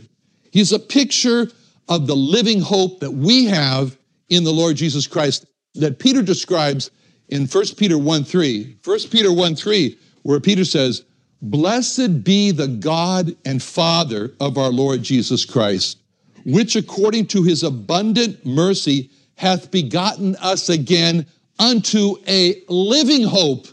He's 0.54 0.72
a 0.72 0.80
picture 0.80 1.50
of 1.90 2.08
the 2.08 2.16
living 2.16 2.62
hope 2.62 3.02
that 3.02 3.12
we 3.12 3.46
have 3.46 3.98
in 4.30 4.44
the 4.44 4.54
Lord 4.54 4.78
Jesus 4.78 5.08
Christ 5.08 5.46
that 5.76 6.00
Peter 6.00 6.22
describes 6.22 6.92
in 7.28 7.48
1 7.48 7.64
Peter 7.78 7.98
1 7.98 8.24
3. 8.24 8.78
1 8.84 9.00
Peter 9.12 9.34
1 9.34 9.56
3, 9.56 9.98
where 10.22 10.40
Peter 10.40 10.64
says, 10.64 11.04
Blessed 11.42 12.24
be 12.24 12.52
the 12.52 12.68
God 12.68 13.36
and 13.44 13.62
Father 13.62 14.32
of 14.40 14.58
our 14.58 14.70
Lord 14.70 15.04
Jesus 15.04 15.44
Christ 15.44 15.98
which 16.46 16.76
according 16.76 17.28
to 17.28 17.44
his 17.44 17.64
abundant 17.64 18.46
mercy 18.46 19.10
hath 19.36 19.72
begotten 19.72 20.36
us 20.38 20.70
again 20.70 21.26
unto 21.60 22.16
a 22.28 22.62
living 22.68 23.24
hope, 23.24 23.68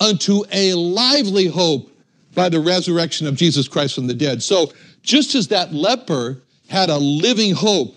unto 0.00 0.42
a 0.52 0.74
lively 0.74 1.46
hope 1.46 1.90
by 2.34 2.48
the 2.48 2.60
resurrection 2.60 3.26
of 3.26 3.36
Jesus 3.36 3.68
Christ 3.68 3.94
from 3.94 4.06
the 4.06 4.14
dead. 4.14 4.42
So, 4.42 4.72
just 5.04 5.34
as 5.34 5.48
that 5.48 5.72
leper 5.72 6.42
had 6.68 6.90
a 6.90 6.98
living 6.98 7.54
hope 7.54 7.94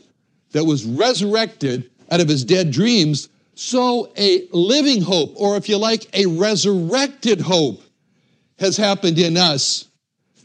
that 0.52 0.66
was 0.66 0.86
resurrected 0.86 1.90
out 2.12 2.22
of 2.22 2.28
his 2.28 2.44
dead 2.44 2.70
dreams, 2.70 3.30
so 3.56 4.12
a 4.18 4.48
living 4.52 5.02
hope, 5.02 5.34
or 5.36 5.58
if 5.58 5.68
you 5.68 5.78
like, 5.78 6.08
a 6.14 6.26
resurrected 6.26 7.42
hope, 7.42 7.82
has 8.60 8.78
happened 8.78 9.18
in 9.18 9.38
us 9.38 9.88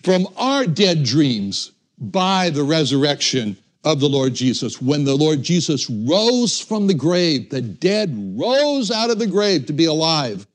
from 0.02 0.26
our 0.36 0.66
dead 0.66 1.02
dreams 1.02 1.72
by 1.98 2.50
the 2.50 2.62
resurrection 2.62 3.56
of 3.84 4.00
the 4.00 4.08
Lord 4.08 4.34
Jesus. 4.34 4.80
When 4.80 5.04
the 5.04 5.16
Lord 5.16 5.42
Jesus 5.42 5.90
rose 5.90 6.60
from 6.60 6.86
the 6.86 6.94
grave, 6.94 7.50
the 7.50 7.60
dead 7.60 8.14
rose 8.36 8.90
out 8.90 9.10
of 9.10 9.18
the 9.18 9.26
grave 9.26 9.66
to 9.66 9.72
be 9.72 9.86
alive. 9.86 10.46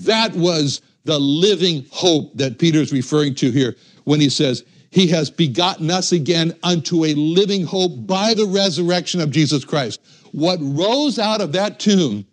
That 0.00 0.34
was 0.34 0.82
the 1.04 1.18
living 1.18 1.86
hope 1.90 2.36
that 2.36 2.58
Peter's 2.58 2.92
referring 2.92 3.34
to 3.36 3.50
here 3.50 3.76
when 4.04 4.20
he 4.20 4.28
says, 4.28 4.64
He 4.94 5.08
has 5.08 5.30
begotten 5.30 5.90
us 5.90 6.12
again 6.12 6.56
unto 6.62 7.04
a 7.04 7.14
living 7.14 7.64
hope 7.64 8.06
by 8.06 8.34
the 8.34 8.46
resurrection 8.46 9.20
of 9.20 9.30
Jesus 9.30 9.64
Christ. 9.64 10.00
What 10.32 10.58
rose 10.60 11.18
out 11.18 11.40
of 11.40 11.52
that 11.52 11.80
tomb 11.80 12.26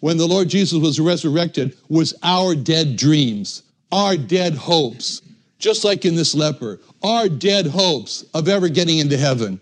when 0.00 0.16
the 0.16 0.26
Lord 0.26 0.48
Jesus 0.48 0.78
was 0.78 0.98
resurrected 0.98 1.76
was 1.88 2.14
our 2.22 2.54
dead 2.54 2.96
dreams, 2.96 3.62
our 3.92 4.16
dead 4.16 4.54
hopes, 4.54 5.22
just 5.58 5.84
like 5.84 6.04
in 6.04 6.16
this 6.16 6.34
leper, 6.34 6.80
our 7.02 7.28
dead 7.28 7.66
hopes 7.66 8.24
of 8.34 8.48
ever 8.48 8.68
getting 8.68 8.98
into 8.98 9.16
heaven 9.16 9.60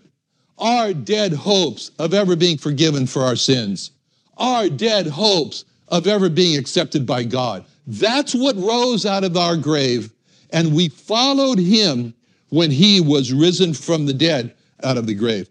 our 0.57 0.93
dead 0.93 1.33
hopes 1.33 1.91
of 1.99 2.13
ever 2.13 2.35
being 2.35 2.57
forgiven 2.57 3.05
for 3.05 3.21
our 3.21 3.35
sins, 3.35 3.91
our 4.37 4.69
dead 4.69 5.07
hopes 5.07 5.65
of 5.87 6.07
ever 6.07 6.29
being 6.29 6.57
accepted 6.57 7.05
by 7.05 7.23
God. 7.23 7.65
That's 7.85 8.33
what 8.33 8.55
rose 8.57 9.05
out 9.05 9.23
of 9.23 9.37
our 9.37 9.55
grave, 9.55 10.11
and 10.49 10.75
we 10.75 10.89
followed 10.89 11.59
him 11.59 12.13
when 12.49 12.71
he 12.71 13.01
was 13.01 13.33
risen 13.33 13.73
from 13.73 14.05
the 14.05 14.13
dead 14.13 14.53
out 14.83 14.97
of 14.97 15.07
the 15.07 15.15
grave. 15.15 15.49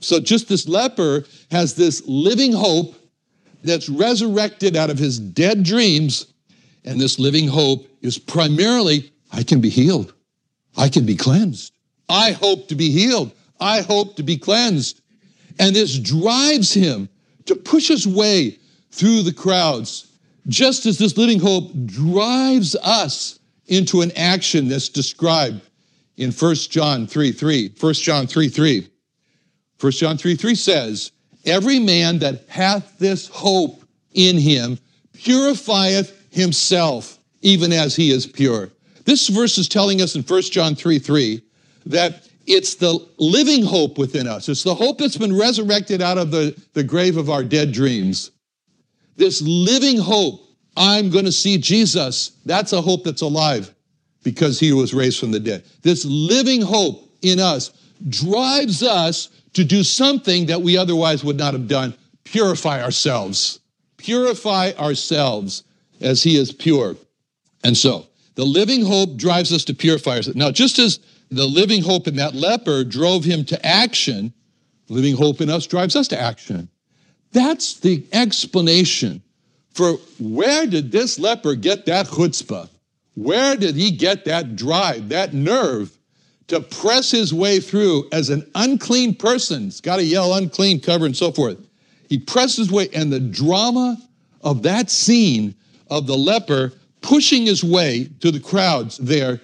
So, 0.00 0.20
just 0.20 0.48
this 0.48 0.68
leper 0.68 1.24
has 1.50 1.74
this 1.74 2.02
living 2.06 2.52
hope 2.52 2.94
that's 3.64 3.88
resurrected 3.88 4.76
out 4.76 4.90
of 4.90 4.98
his 4.98 5.18
dead 5.18 5.62
dreams, 5.62 6.26
and 6.84 7.00
this 7.00 7.18
living 7.18 7.48
hope 7.48 7.88
is 8.02 8.18
primarily 8.18 9.12
I 9.32 9.42
can 9.42 9.60
be 9.60 9.70
healed, 9.70 10.14
I 10.76 10.88
can 10.88 11.06
be 11.06 11.16
cleansed. 11.16 11.72
I 12.08 12.32
hope 12.32 12.68
to 12.68 12.74
be 12.74 12.90
healed. 12.90 13.32
I 13.58 13.80
hope 13.80 14.16
to 14.16 14.22
be 14.22 14.36
cleansed. 14.36 15.00
And 15.58 15.74
this 15.74 15.98
drives 15.98 16.72
him 16.72 17.08
to 17.46 17.56
push 17.56 17.88
his 17.88 18.06
way 18.06 18.58
through 18.90 19.22
the 19.22 19.32
crowds, 19.32 20.12
just 20.46 20.86
as 20.86 20.98
this 20.98 21.16
living 21.16 21.40
hope 21.40 21.72
drives 21.86 22.76
us 22.76 23.40
into 23.66 24.02
an 24.02 24.12
action 24.16 24.68
that's 24.68 24.88
described 24.88 25.60
in 26.16 26.32
1 26.32 26.54
John 26.70 27.06
3 27.06 27.32
3. 27.32 27.74
1 27.78 27.94
John 27.94 28.26
3 28.26 28.48
3. 28.48 28.88
1 29.80 29.92
John 29.92 30.16
3 30.16 30.36
3 30.36 30.54
says, 30.54 31.12
Every 31.44 31.78
man 31.78 32.18
that 32.20 32.44
hath 32.48 32.98
this 32.98 33.28
hope 33.28 33.82
in 34.14 34.38
him 34.38 34.78
purifieth 35.12 36.12
himself, 36.30 37.18
even 37.42 37.72
as 37.72 37.94
he 37.94 38.10
is 38.10 38.26
pure. 38.26 38.70
This 39.04 39.28
verse 39.28 39.58
is 39.58 39.68
telling 39.68 40.02
us 40.02 40.16
in 40.16 40.22
1 40.22 40.42
John 40.42 40.74
3 40.74 40.98
3 40.98 41.42
that 41.86 42.28
it's 42.46 42.76
the 42.76 43.06
living 43.18 43.64
hope 43.64 43.98
within 43.98 44.26
us. 44.26 44.48
It's 44.48 44.62
the 44.62 44.74
hope 44.74 44.98
that's 44.98 45.16
been 45.16 45.36
resurrected 45.36 46.00
out 46.00 46.18
of 46.18 46.30
the, 46.30 46.60
the 46.74 46.84
grave 46.84 47.16
of 47.16 47.28
our 47.28 47.44
dead 47.44 47.72
dreams. 47.72 48.30
This 49.16 49.42
living 49.42 49.98
hope, 49.98 50.42
I'm 50.76 51.10
going 51.10 51.24
to 51.24 51.32
see 51.32 51.58
Jesus. 51.58 52.32
That's 52.44 52.72
a 52.72 52.80
hope 52.80 53.04
that's 53.04 53.22
alive 53.22 53.75
because 54.26 54.58
he 54.58 54.72
was 54.72 54.92
raised 54.92 55.20
from 55.20 55.30
the 55.30 55.38
dead. 55.38 55.62
This 55.82 56.04
living 56.04 56.60
hope 56.60 57.08
in 57.22 57.38
us 57.38 57.70
drives 58.08 58.82
us 58.82 59.28
to 59.52 59.62
do 59.62 59.84
something 59.84 60.46
that 60.46 60.60
we 60.60 60.76
otherwise 60.76 61.22
would 61.22 61.36
not 61.36 61.52
have 61.52 61.68
done 61.68 61.94
purify 62.24 62.82
ourselves. 62.82 63.60
Purify 63.98 64.72
ourselves 64.80 65.62
as 66.00 66.24
he 66.24 66.36
is 66.36 66.50
pure. 66.50 66.96
And 67.62 67.76
so, 67.76 68.08
the 68.34 68.44
living 68.44 68.84
hope 68.84 69.16
drives 69.16 69.52
us 69.52 69.62
to 69.66 69.74
purify 69.74 70.16
ourselves. 70.16 70.36
Now, 70.36 70.50
just 70.50 70.80
as 70.80 70.98
the 71.30 71.46
living 71.46 71.84
hope 71.84 72.08
in 72.08 72.16
that 72.16 72.34
leper 72.34 72.82
drove 72.82 73.22
him 73.22 73.44
to 73.44 73.64
action. 73.64 74.32
Living 74.88 75.14
hope 75.16 75.40
in 75.40 75.50
us 75.50 75.68
drives 75.68 75.94
us 75.94 76.08
to 76.08 76.20
action. 76.20 76.68
That's 77.30 77.74
the 77.74 78.04
explanation 78.12 79.22
for 79.72 79.92
where 80.18 80.66
did 80.66 80.90
this 80.90 81.16
leper 81.20 81.54
get 81.54 81.86
that 81.86 82.06
chutzpah? 82.06 82.68
Where 83.16 83.56
did 83.56 83.74
he 83.74 83.90
get 83.90 84.26
that 84.26 84.56
drive, 84.56 85.08
that 85.08 85.32
nerve 85.32 85.90
to 86.48 86.60
press 86.60 87.10
his 87.10 87.32
way 87.32 87.60
through 87.60 88.08
as 88.12 88.28
an 88.28 88.48
unclean 88.54 89.14
person? 89.14 89.64
He's 89.64 89.80
got 89.80 89.96
to 89.96 90.04
yell 90.04 90.34
unclean, 90.34 90.80
cover, 90.80 91.06
and 91.06 91.16
so 91.16 91.32
forth. 91.32 91.58
He 92.08 92.18
pressed 92.18 92.58
his 92.58 92.70
way, 92.70 92.88
and 92.94 93.10
the 93.10 93.18
drama 93.18 93.96
of 94.42 94.62
that 94.62 94.90
scene 94.90 95.54
of 95.90 96.06
the 96.06 96.16
leper 96.16 96.72
pushing 97.00 97.46
his 97.46 97.64
way 97.64 98.10
to 98.20 98.30
the 98.30 98.40
crowds 98.40 98.98
there 98.98 99.40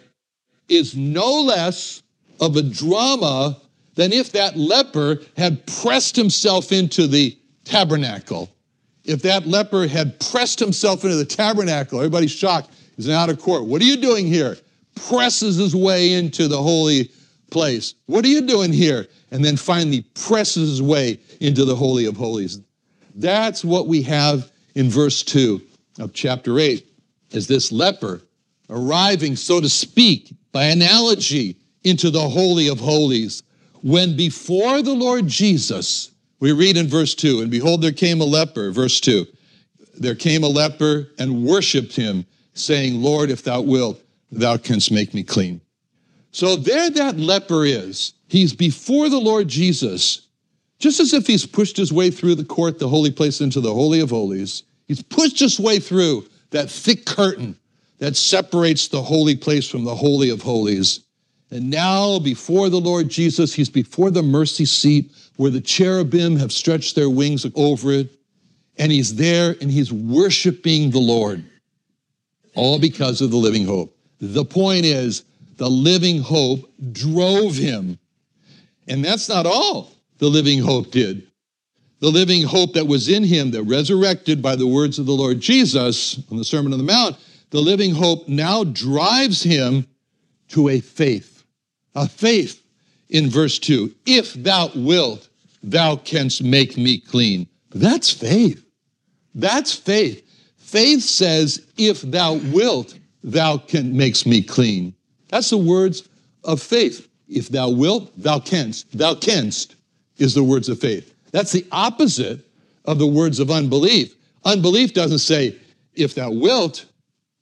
is 0.69 0.95
no 0.95 1.43
less 1.43 2.03
of 2.41 2.57
a 2.57 2.63
drama 2.63 3.59
than 3.95 4.13
if 4.13 4.33
that 4.33 4.57
leper 4.57 5.21
had 5.37 5.67
pressed 5.67 6.15
himself 6.15 6.73
into 6.73 7.07
the 7.07 7.37
tabernacle. 7.65 8.51
If 9.05 9.23
that 9.23 9.47
leper 9.47 9.87
had 9.87 10.21
pressed 10.21 10.59
himself 10.61 11.05
into 11.05 11.17
the 11.17 11.25
tabernacle, 11.25 11.99
everybody's 11.99 12.31
shocked. 12.31 12.71
He's 12.97 13.09
out 13.09 13.31
of 13.31 13.41
court. 13.41 13.65
What 13.65 13.81
are 13.83 13.87
you 13.87 13.97
doing 13.97 14.27
here? 14.27 14.57
Presses 14.95 15.57
his 15.57 15.75
way 15.75 16.13
into 16.13 16.49
the 16.49 16.61
holy 16.61 17.11
place. 17.51 17.95
What 18.07 18.25
are 18.25 18.29
you 18.29 18.43
doing 18.43 18.73
here? 18.73 19.07
And 19.31 19.45
then 19.45 19.57
finally 19.57 20.03
presses 20.15 20.69
his 20.69 20.83
way 20.83 21.19
into 21.41 21.65
the 21.65 21.75
Holy 21.75 22.05
of 22.07 22.17
Holies. 22.17 22.61
That's 23.15 23.65
what 23.65 23.87
we 23.89 24.03
have 24.03 24.51
in 24.75 24.91
verse 24.91 25.23
2 25.23 25.61
of 26.01 26.13
chapter 26.13 26.59
8 26.59 26.87
is 27.31 27.47
this 27.47 27.73
leper 27.73 28.23
arriving, 28.69 29.37
so 29.37 29.61
to 29.61 29.69
speak, 29.69 30.35
by 30.51 30.65
analogy 30.65 31.57
into 31.85 32.11
the 32.11 32.29
Holy 32.29 32.69
of 32.69 32.79
Holies, 32.81 33.43
when 33.83 34.17
before 34.17 34.83
the 34.83 34.95
Lord 34.95 35.27
Jesus, 35.27 36.11
we 36.41 36.53
read 36.53 36.77
in 36.77 36.89
verse 36.89 37.15
2, 37.15 37.41
and 37.41 37.51
behold, 37.51 37.83
there 37.83 37.93
came 37.93 38.21
a 38.21 38.25
leper, 38.25 38.71
verse 38.71 39.01
2. 39.01 39.27
There 39.99 40.15
came 40.15 40.43
a 40.43 40.49
leper 40.49 41.09
and 41.19 41.45
worshiped 41.45 41.97
him, 41.97 42.27
saying, 42.55 43.01
Lord, 43.01 43.31
if 43.31 43.43
thou 43.43 43.61
wilt, 43.61 44.01
thou 44.31 44.57
canst 44.57 44.91
make 44.91 45.15
me 45.15 45.23
clean. 45.23 45.61
So 46.31 46.57
there 46.57 46.91
that 46.91 47.19
leper 47.19 47.65
is. 47.65 48.15
He's 48.29 48.55
before 48.55 49.09
the 49.09 49.21
Lord 49.21 49.49
Jesus, 49.49 50.27
just 50.79 51.01
as 51.01 51.13
if 51.13 51.27
he's 51.27 51.45
pushed 51.45 51.77
his 51.77 51.93
way 51.93 52.11
through 52.11 52.37
the 52.37 52.45
court, 52.45 52.79
the 52.79 52.89
holy 52.89 53.11
place, 53.11 53.41
into 53.41 53.61
the 53.61 53.75
Holy 53.75 54.01
of 54.01 54.11
Holies. 54.11 54.63
He's 54.89 55.03
pushed 55.03 55.39
his 55.39 55.61
way 55.61 55.79
through 55.79 56.27
that 56.51 56.71
thick 56.71 57.05
curtain 57.05 57.57
that 57.99 58.17
separates 58.17 58.89
the 58.89 59.03
holy 59.03 59.37
place 59.37 59.69
from 59.69 59.85
the 59.85 59.95
Holy 59.95 60.31
of 60.31 60.43
Holies. 60.43 61.01
And 61.51 61.69
now, 61.69 62.19
before 62.19 62.71
the 62.71 62.81
Lord 62.81 63.11
Jesus, 63.11 63.53
he's 63.53 63.69
before 63.69 64.11
the 64.11 64.23
mercy 64.23 64.65
seat 64.65 65.13
where 65.37 65.51
the 65.51 65.61
cherubim 65.61 66.37
have 66.37 66.51
stretched 66.51 66.95
their 66.95 67.11
wings 67.11 67.47
over 67.55 67.93
it. 67.93 68.11
And 68.79 68.91
he's 68.91 69.17
there 69.17 69.55
and 69.61 69.71
he's 69.71 69.93
worshiping 69.93 70.91
the 70.91 70.99
Lord, 70.99 71.45
all 72.55 72.79
because 72.79 73.21
of 73.21 73.31
the 73.31 73.37
living 73.37 73.67
hope. 73.67 73.97
The 74.21 74.45
point 74.45 74.85
is, 74.85 75.25
the 75.57 75.69
living 75.69 76.21
hope 76.21 76.71
drove 76.93 77.57
him. 77.57 77.99
And 78.89 79.05
that's 79.05 79.29
not 79.29 79.47
all 79.47 79.93
the 80.19 80.29
living 80.29 80.61
hope 80.61 80.91
did. 80.91 81.27
The 82.01 82.11
living 82.11 82.43
hope 82.43 82.75
that 82.75 82.87
was 82.87 83.09
in 83.09 83.23
him, 83.23 83.53
that 83.53 83.63
resurrected 83.63 84.43
by 84.43 84.57
the 84.57 84.67
words 84.67 84.99
of 84.99 85.07
the 85.07 85.13
Lord 85.13 85.41
Jesus 85.41 86.21
on 86.31 86.37
the 86.37 86.45
Sermon 86.45 86.73
on 86.73 86.79
the 86.79 86.85
Mount, 86.85 87.17
the 87.51 87.61
living 87.61 87.95
hope 87.95 88.27
now 88.27 88.65
drives 88.65 89.43
him 89.43 89.87
to 90.49 90.69
a 90.69 90.81
faith. 90.81 91.45
A 91.95 92.09
faith 92.09 92.63
in 93.09 93.29
verse 93.29 93.59
2 93.59 93.95
if 94.07 94.35
thou 94.35 94.71
wilt, 94.75 95.29
thou 95.63 95.97
canst 95.97 96.43
make 96.43 96.77
me 96.77 96.99
clean. 96.99 97.47
That's 97.71 98.11
faith. 98.11 98.65
That's 99.35 99.75
faith. 99.75 100.27
Faith 100.73 101.03
says, 101.03 101.67
if 101.77 102.01
thou 102.01 102.37
wilt, 102.51 102.99
thou 103.23 103.59
can 103.59 103.95
makes 103.95 104.25
me 104.25 104.41
clean. 104.41 104.95
That's 105.29 105.51
the 105.51 105.59
words 105.59 106.09
of 106.45 106.63
faith. 106.63 107.11
If 107.29 107.51
thou 107.51 107.69
wilt, 107.69 108.11
thou 108.17 108.39
canst. 108.39 108.87
Thou 108.97 109.15
canst 109.15 109.77
is 110.17 110.33
the 110.33 110.43
words 110.43 110.71
of 110.71 110.81
faith. 110.81 111.15
That's 111.31 111.53
the 111.53 111.67
opposite 111.73 112.41
of 112.87 112.99
the 112.99 113.07
words 113.07 113.39
of 113.39 113.51
unbelief. 113.51 114.15
Unbelief 114.47 114.95
doesn't 114.95 115.19
say, 115.19 115.55
if 115.93 116.15
thou 116.15 116.31
wilt. 116.31 116.87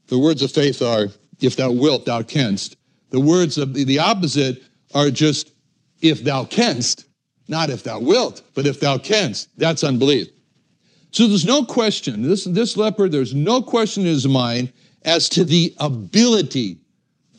The 0.09 0.19
words 0.19 0.43
of 0.43 0.51
faith 0.51 0.83
are, 0.83 1.07
if 1.41 1.55
thou 1.55 1.71
wilt, 1.71 2.07
thou 2.07 2.23
canst. 2.23 2.79
The 3.11 3.21
words 3.21 3.59
of 3.59 3.75
the, 3.75 3.85
the 3.85 4.01
opposite 4.01 4.61
are 4.93 5.09
just, 5.09 5.53
if 6.03 6.25
thou 6.25 6.47
canst, 6.47 7.05
not 7.47 7.71
if 7.71 7.85
thou 7.85 8.01
wilt, 8.01 8.43
but 8.55 8.67
if 8.67 8.81
thou 8.81 8.99
canst. 8.99 9.51
That's 9.57 9.85
unbelief. 9.85 10.27
So 11.13 11.27
there's 11.27 11.47
no 11.47 11.65
question, 11.65 12.23
this, 12.23 12.45
this 12.45 12.77
leper, 12.77 13.09
there's 13.09 13.35
no 13.35 13.63
question 13.63 14.03
in 14.05 14.09
his 14.09 14.29
mind 14.29 14.73
as 15.03 15.29
to 15.31 15.45
the 15.45 15.75
ability 15.79 16.79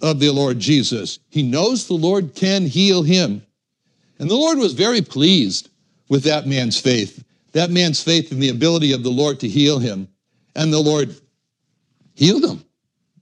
of 0.01 0.19
the 0.19 0.31
Lord 0.31 0.59
Jesus. 0.59 1.19
He 1.29 1.43
knows 1.43 1.87
the 1.87 1.93
Lord 1.93 2.35
can 2.35 2.65
heal 2.65 3.03
him. 3.03 3.45
And 4.19 4.29
the 4.29 4.35
Lord 4.35 4.57
was 4.57 4.73
very 4.73 5.01
pleased 5.01 5.69
with 6.09 6.23
that 6.23 6.47
man's 6.47 6.79
faith, 6.79 7.23
that 7.53 7.71
man's 7.71 8.03
faith 8.03 8.31
in 8.31 8.39
the 8.39 8.49
ability 8.49 8.91
of 8.91 9.03
the 9.03 9.09
Lord 9.09 9.39
to 9.39 9.47
heal 9.47 9.79
him. 9.79 10.07
And 10.55 10.73
the 10.73 10.79
Lord 10.79 11.15
healed 12.13 12.43
him 12.43 12.65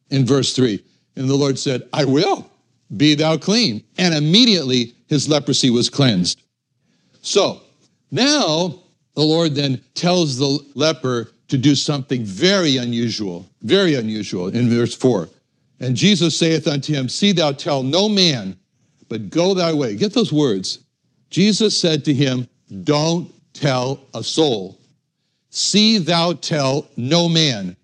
in 0.10 0.26
verse 0.26 0.56
3. 0.56 0.84
And 1.16 1.30
the 1.30 1.36
Lord 1.36 1.60
said, 1.60 1.88
I 1.94 2.06
will, 2.06 2.50
be 2.96 3.14
thou 3.14 3.38
clean. 3.38 3.84
And 3.98 4.14
immediately 4.14 4.96
his 5.08 5.30
leprosy 5.30 5.70
was 5.70 5.90
cleansed. 5.90 6.42
So 7.22 7.62
now 8.10 8.82
the 9.20 9.26
Lord 9.26 9.54
then 9.54 9.82
tells 9.96 10.38
the 10.38 10.66
leper 10.76 11.30
to 11.50 11.58
do 11.58 11.76
something 11.76 12.24
very 12.24 12.78
unusual, 12.78 13.46
very 13.62 13.96
unusual 13.96 14.48
in 14.48 14.70
verse 14.70 14.96
4. 14.96 15.28
And 15.82 15.94
Jesus 15.94 16.40
saith 16.40 16.70
unto 16.70 16.94
him, 16.94 17.10
See 17.10 17.34
thou 17.34 17.52
tell 17.52 17.84
no 17.84 18.08
man, 18.08 18.58
but 19.10 19.30
go 19.30 19.54
thy 19.54 19.74
way. 19.74 19.98
Get 19.98 20.14
those 20.14 20.32
words. 20.32 20.80
Jesus 21.32 21.78
said 21.78 22.06
to 22.06 22.14
him, 22.14 22.48
Don't 22.86 23.30
tell 23.54 24.00
a 24.14 24.24
soul. 24.24 24.80
See 25.50 25.98
thou 25.98 26.32
tell 26.32 26.88
no 26.96 27.28
man. 27.28 27.76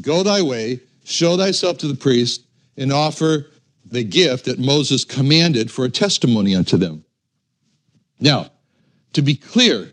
Go 0.00 0.22
thy 0.22 0.40
way, 0.40 0.78
show 1.04 1.36
thyself 1.36 1.78
to 1.78 1.88
the 1.88 1.96
priest, 1.96 2.44
and 2.76 2.92
offer 2.92 3.46
the 3.84 4.04
gift 4.04 4.44
that 4.44 4.60
Moses 4.60 5.04
commanded 5.04 5.68
for 5.68 5.84
a 5.84 5.90
testimony 5.90 6.54
unto 6.54 6.76
them. 6.76 7.04
Now, 8.20 8.52
to 9.14 9.22
be 9.22 9.34
clear, 9.34 9.92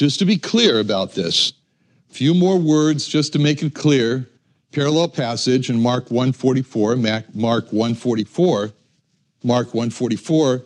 just 0.00 0.18
to 0.18 0.24
be 0.24 0.38
clear 0.38 0.80
about 0.80 1.12
this, 1.12 1.52
a 2.10 2.14
few 2.14 2.32
more 2.32 2.56
words 2.56 3.06
just 3.06 3.34
to 3.34 3.38
make 3.38 3.62
it 3.62 3.74
clear. 3.74 4.26
Parallel 4.72 5.08
passage 5.08 5.68
in 5.68 5.78
Mark 5.78 6.10
144, 6.10 6.96
Mark 7.34 7.66
144. 7.70 8.72
Mark 9.44 9.74
144 9.74 10.62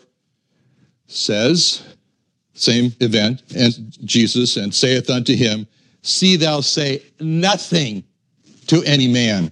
says, 1.09 1.83
same 2.53 2.95
event, 3.01 3.43
and 3.57 3.99
Jesus, 4.07 4.57
and 4.57 4.73
saith 4.73 5.11
unto 5.11 5.35
him, 5.35 5.67
See 6.03 6.37
thou 6.37 6.61
say 6.61 7.03
nothing 7.19 8.05
to 8.69 8.85
any 8.85 9.09
man, 9.09 9.51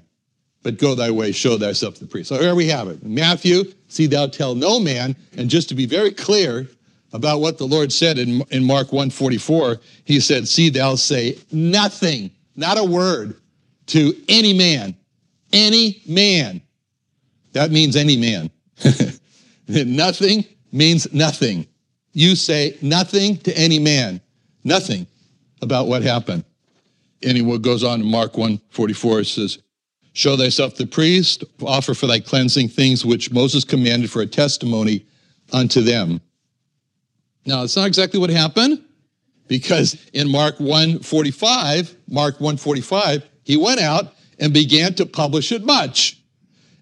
but 0.62 0.78
go 0.78 0.94
thy 0.94 1.10
way, 1.10 1.32
show 1.32 1.58
thyself 1.58 1.94
to 1.94 2.00
the 2.04 2.06
priest. 2.06 2.28
So 2.28 2.38
there 2.38 2.54
we 2.54 2.68
have 2.68 2.86
it. 2.86 3.02
Matthew, 3.02 3.64
see 3.88 4.06
thou 4.06 4.28
tell 4.28 4.54
no 4.54 4.78
man. 4.78 5.16
And 5.36 5.50
just 5.50 5.68
to 5.70 5.74
be 5.74 5.86
very 5.86 6.12
clear, 6.12 6.68
about 7.12 7.40
what 7.40 7.58
the 7.58 7.66
Lord 7.66 7.92
said 7.92 8.18
in, 8.18 8.42
in 8.50 8.64
Mark 8.64 8.92
144. 8.92 9.80
He 10.04 10.20
said, 10.20 10.48
See, 10.48 10.70
thou 10.70 10.94
say 10.94 11.38
nothing, 11.50 12.30
not 12.56 12.78
a 12.78 12.84
word, 12.84 13.36
to 13.86 14.14
any 14.28 14.52
man. 14.52 14.94
Any 15.52 16.02
man. 16.06 16.62
That 17.52 17.70
means 17.70 17.96
any 17.96 18.16
man. 18.16 18.50
nothing 19.68 20.44
means 20.72 21.12
nothing. 21.12 21.66
You 22.12 22.34
say 22.36 22.76
nothing 22.80 23.38
to 23.38 23.56
any 23.56 23.78
man. 23.78 24.20
Nothing 24.64 25.06
about 25.60 25.86
what 25.86 26.02
happened. 26.02 26.44
And 27.22 27.36
he 27.36 27.58
goes 27.58 27.84
on 27.84 28.00
in 28.00 28.06
Mark 28.06 28.36
144, 28.36 29.20
it 29.20 29.24
says, 29.26 29.58
Show 30.14 30.36
thyself 30.36 30.76
the 30.76 30.86
priest, 30.86 31.44
offer 31.62 31.94
for 31.94 32.06
thy 32.06 32.20
cleansing 32.20 32.68
things 32.68 33.04
which 33.04 33.32
Moses 33.32 33.64
commanded 33.64 34.10
for 34.10 34.20
a 34.20 34.26
testimony 34.26 35.06
unto 35.52 35.80
them. 35.80 36.20
Now, 37.44 37.62
it's 37.64 37.76
not 37.76 37.86
exactly 37.86 38.20
what 38.20 38.30
happened 38.30 38.82
because 39.48 39.96
in 40.12 40.30
Mark 40.30 40.58
145, 40.60 41.96
Mark 42.08 42.34
145, 42.34 43.28
he 43.44 43.56
went 43.56 43.80
out 43.80 44.14
and 44.38 44.52
began 44.52 44.94
to 44.94 45.06
publish 45.06 45.52
it 45.52 45.64
much 45.64 46.18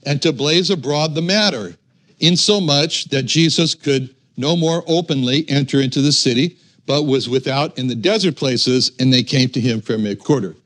and 0.05 0.21
to 0.23 0.33
blaze 0.33 0.71
abroad 0.71 1.15
the 1.15 1.23
matter, 1.23 1.77
insomuch 2.21 3.07
that 3.07 3.25
Jesus 3.25 3.75
could 3.75 4.15
no 4.37 4.57
more 4.57 4.83
openly 4.87 5.45
enter 5.49 5.81
into 5.81 6.01
the 6.01 6.13
city, 6.13 6.57
but 6.87 7.03
was 7.03 7.29
without 7.29 7.79
in 7.79 7.87
the 7.87 7.95
desert 7.95 8.37
places, 8.37 8.93
and 8.99 9.13
they 9.13 9.23
came 9.23 9.49
to 9.51 9.61
him 9.61 9.81
from 9.81 10.07
a 10.07 10.17
quarter. 10.17 10.57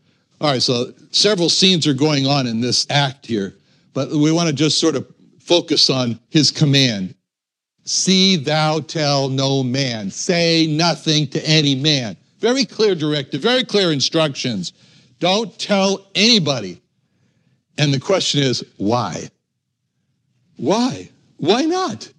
All 0.40 0.50
right, 0.50 0.62
so 0.62 0.92
several 1.10 1.48
scenes 1.48 1.86
are 1.86 1.94
going 1.94 2.26
on 2.26 2.46
in 2.46 2.60
this 2.60 2.86
act 2.90 3.26
here, 3.26 3.54
but 3.92 4.10
we 4.10 4.30
want 4.30 4.48
to 4.48 4.54
just 4.54 4.78
sort 4.78 4.94
of 4.94 5.06
focus 5.40 5.90
on 5.90 6.20
his 6.30 6.50
command. 6.50 7.14
See 7.84 8.36
thou 8.36 8.80
tell 8.80 9.28
no 9.28 9.62
man. 9.62 10.10
Say 10.10 10.66
nothing 10.66 11.28
to 11.28 11.48
any 11.48 11.74
man. 11.74 12.16
Very 12.40 12.64
clear 12.64 12.94
directive, 12.94 13.42
very 13.42 13.64
clear 13.64 13.92
instructions. 13.92 14.72
Don't 15.20 15.56
tell 15.58 16.06
anybody. 16.14 16.80
And 17.78 17.92
the 17.92 18.00
question 18.00 18.42
is, 18.42 18.64
why? 18.76 19.28
Why? 20.56 21.10
Why 21.36 21.62
not? 21.62 22.10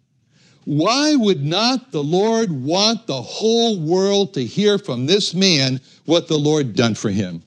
Why 0.65 1.15
would 1.15 1.43
not 1.43 1.91
the 1.91 2.03
Lord 2.03 2.51
want 2.51 3.05
the 3.05 3.21
whole 3.21 3.79
world 3.79 4.33
to 4.33 4.43
hear 4.43 4.77
from 4.77 5.05
this 5.05 5.33
man 5.33 5.79
what 6.05 6.27
the 6.27 6.37
Lord 6.37 6.75
done 6.75 6.95
for 6.95 7.09
him? 7.09 7.43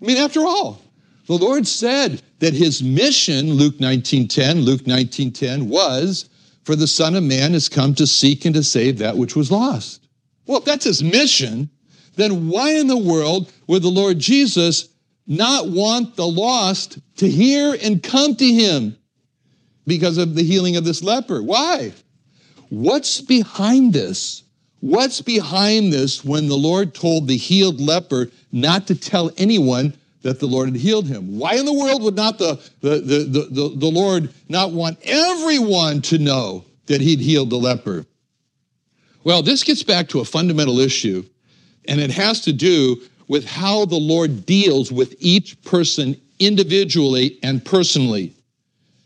I 0.00 0.04
mean, 0.04 0.16
after 0.16 0.40
all, 0.40 0.80
the 1.26 1.34
Lord 1.34 1.66
said 1.66 2.22
that 2.38 2.54
his 2.54 2.82
mission, 2.82 3.52
Luke 3.52 3.78
19:10, 3.78 4.64
Luke 4.64 4.84
19:10 4.84 5.64
was 5.64 6.30
for 6.68 6.76
the 6.76 6.86
Son 6.86 7.16
of 7.16 7.22
Man 7.22 7.54
has 7.54 7.66
come 7.66 7.94
to 7.94 8.06
seek 8.06 8.44
and 8.44 8.54
to 8.54 8.62
save 8.62 8.98
that 8.98 9.16
which 9.16 9.34
was 9.34 9.50
lost. 9.50 10.06
Well, 10.44 10.58
if 10.58 10.66
that's 10.66 10.84
his 10.84 11.02
mission, 11.02 11.70
then 12.16 12.50
why 12.50 12.72
in 12.72 12.88
the 12.88 12.98
world 12.98 13.50
would 13.66 13.80
the 13.80 13.88
Lord 13.88 14.18
Jesus 14.18 14.90
not 15.26 15.70
want 15.70 16.16
the 16.16 16.26
lost 16.26 16.98
to 17.16 17.26
hear 17.26 17.74
and 17.82 18.02
come 18.02 18.36
to 18.36 18.44
him 18.44 18.98
because 19.86 20.18
of 20.18 20.34
the 20.34 20.42
healing 20.42 20.76
of 20.76 20.84
this 20.84 21.02
leper? 21.02 21.42
Why? 21.42 21.94
What's 22.68 23.22
behind 23.22 23.94
this? 23.94 24.42
What's 24.80 25.22
behind 25.22 25.90
this 25.90 26.22
when 26.22 26.48
the 26.48 26.58
Lord 26.58 26.94
told 26.94 27.28
the 27.28 27.38
healed 27.38 27.80
leper 27.80 28.30
not 28.52 28.88
to 28.88 28.94
tell 28.94 29.30
anyone 29.38 29.96
that 30.22 30.40
the 30.40 30.46
Lord 30.46 30.68
had 30.68 30.76
healed 30.76 31.06
him. 31.06 31.38
Why 31.38 31.54
in 31.54 31.64
the 31.64 31.72
world 31.72 32.02
would 32.02 32.16
not 32.16 32.38
the, 32.38 32.60
the, 32.80 32.98
the, 32.98 33.48
the, 33.50 33.72
the 33.76 33.90
Lord 33.90 34.32
not 34.48 34.72
want 34.72 34.98
everyone 35.02 36.02
to 36.02 36.18
know 36.18 36.64
that 36.86 37.00
he'd 37.00 37.20
healed 37.20 37.50
the 37.50 37.56
leper? 37.56 38.06
Well, 39.24 39.42
this 39.42 39.62
gets 39.62 39.82
back 39.82 40.08
to 40.08 40.20
a 40.20 40.24
fundamental 40.24 40.78
issue, 40.80 41.24
and 41.86 42.00
it 42.00 42.10
has 42.10 42.40
to 42.42 42.52
do 42.52 43.00
with 43.28 43.46
how 43.46 43.84
the 43.84 43.96
Lord 43.96 44.46
deals 44.46 44.90
with 44.90 45.14
each 45.18 45.60
person 45.62 46.20
individually 46.38 47.38
and 47.42 47.64
personally. 47.64 48.34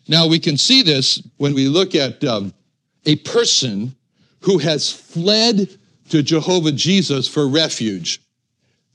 Now, 0.09 0.27
we 0.27 0.39
can 0.39 0.57
see 0.57 0.83
this 0.83 1.23
when 1.39 1.55
we 1.55 1.69
look 1.69 1.95
at 1.95 2.23
um, 2.25 2.53
a 3.05 3.17
person 3.17 3.95
who 4.41 4.59
has 4.59 4.91
fled 4.91 5.69
to 6.11 6.23
Jehovah 6.23 6.73
Jesus 6.73 7.27
for 7.29 7.49
refuge. 7.49 8.21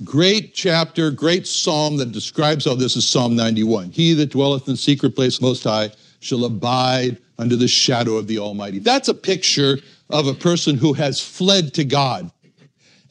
Great 0.04 0.54
chapter, 0.54 1.10
great 1.10 1.48
psalm 1.48 1.98
that 1.98 2.12
describes 2.12 2.68
all 2.68 2.76
this 2.76 2.96
is 2.96 3.10
Psalm 3.10 3.36
91. 3.36 3.90
He 3.90 4.14
that 4.14 4.30
dwelleth 4.30 4.68
in 4.68 4.74
the 4.76 4.78
secret 4.78 5.16
place 5.16 5.42
most 5.42 5.64
high 5.64 5.90
shall 6.20 6.46
abide 6.46 7.18
under 7.40 7.56
the 7.56 7.68
shadow 7.68 8.16
of 8.16 8.28
the 8.28 8.38
Almighty. 8.38 8.78
That's 8.78 9.08
a 9.08 9.14
picture 9.16 9.80
of 10.12 10.28
a 10.28 10.36
person 10.36 10.78
who 10.78 10.94
has 10.94 11.20
fled 11.20 11.74
to 11.74 11.84
God. 11.84 12.32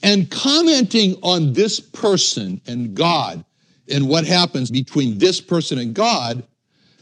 And 0.05 0.31
commenting 0.31 1.17
on 1.25 1.55
this 1.55 1.81
person 1.81 2.61
and 2.69 2.95
God 2.95 3.45
and 3.91 4.09
what 4.09 4.25
happens 4.25 4.71
between 4.71 5.19
this 5.19 5.41
person 5.41 5.79
and 5.79 5.93
God, 5.93 6.47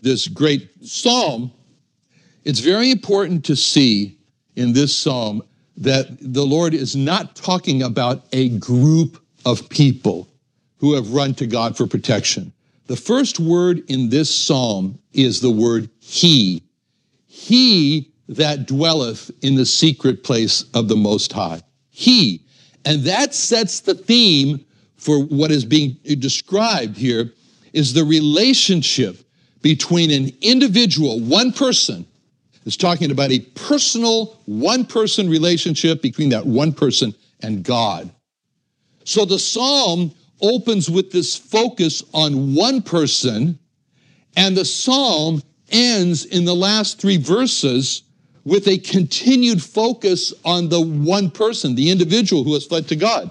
this 0.01 0.29
great 0.29 0.71
psalm, 0.83 1.53
it's 2.45 2.61
very 2.61 2.91
important 2.91 3.45
to 3.47 3.57
see 3.57 4.19
in 4.57 4.73
this 4.73 4.97
psalm 4.97 5.43
that 5.77 6.17
the 6.21 6.45
Lord 6.45 6.73
is 6.73 6.97
not 6.97 7.37
talking 7.37 7.83
about 7.83 8.25
a 8.33 8.49
group 8.59 9.24
of 9.45 9.69
people 9.69 10.29
who 10.79 10.95
have 10.95 11.13
run 11.13 11.35
to 11.35 11.47
God 11.47 11.77
for 11.77 11.87
protection. 11.87 12.53
The 12.87 12.97
first 12.97 13.41
word 13.41 13.83
in 13.89 14.11
this 14.11 14.35
psalm 14.35 14.99
is 15.13 15.41
the 15.41 15.51
word 15.51 15.89
he. 15.99 16.63
He 17.27 18.13
that 18.29 18.67
dwelleth 18.67 19.31
in 19.43 19.55
the 19.55 19.67
secret 19.67 20.23
place 20.25 20.65
of 20.75 20.89
the 20.89 20.97
Most 20.97 21.33
High. 21.33 21.63
He. 21.91 22.43
And 22.85 23.03
that 23.05 23.35
sets 23.35 23.81
the 23.81 23.95
theme 23.95 24.65
for 24.97 25.23
what 25.25 25.51
is 25.51 25.65
being 25.65 25.97
described 26.19 26.97
here 26.97 27.33
is 27.73 27.93
the 27.93 28.05
relationship 28.05 29.19
between 29.63 30.11
an 30.11 30.31
individual, 30.41 31.21
one 31.21 31.53
person, 31.53 32.07
is 32.65 32.77
talking 32.77 33.11
about 33.11 33.31
a 33.31 33.41
personal, 33.41 34.39
one 34.47 34.85
person 34.85 35.29
relationship 35.29 36.01
between 36.01 36.31
that 36.31 36.47
one 36.47 36.73
person 36.73 37.15
and 37.43 37.63
God. 37.63 38.11
So 39.05 39.25
the 39.25 39.39
psalm 39.39 40.13
opens 40.41 40.91
with 40.91 41.13
this 41.13 41.37
focus 41.37 42.03
on 42.13 42.55
one 42.55 42.83
person, 42.83 43.59
and 44.37 44.57
the 44.57 44.65
psalm 44.65 45.43
ends 45.71 46.25
in 46.25 46.45
the 46.45 46.55
last 46.55 47.01
three 47.01 47.17
verses 47.17 48.03
with 48.45 48.69
a 48.69 48.79
continued 48.79 49.63
focus 49.63 50.35
on 50.45 50.69
the 50.69 50.81
one 50.81 51.31
person, 51.31 51.75
the 51.75 51.91
individual 51.91 52.45
who 52.45 52.55
has 52.55 52.67
fled 52.67 52.89
to 52.89 52.97
God. 52.97 53.31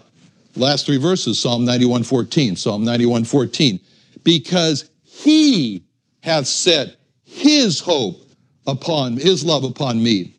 Last 0.56 0.86
three 0.86 0.98
verses, 0.98 1.40
Psalm 1.40 1.66
91:14, 1.66 2.56
Psalm 2.56 2.84
91:14, 2.84 3.80
because 4.24 4.90
he 5.04 5.84
hath 6.22 6.48
set 6.48 6.98
his 7.24 7.80
hope 7.80 8.30
upon 8.68 9.18
his 9.18 9.44
love 9.44 9.64
upon 9.64 10.02
me. 10.02 10.36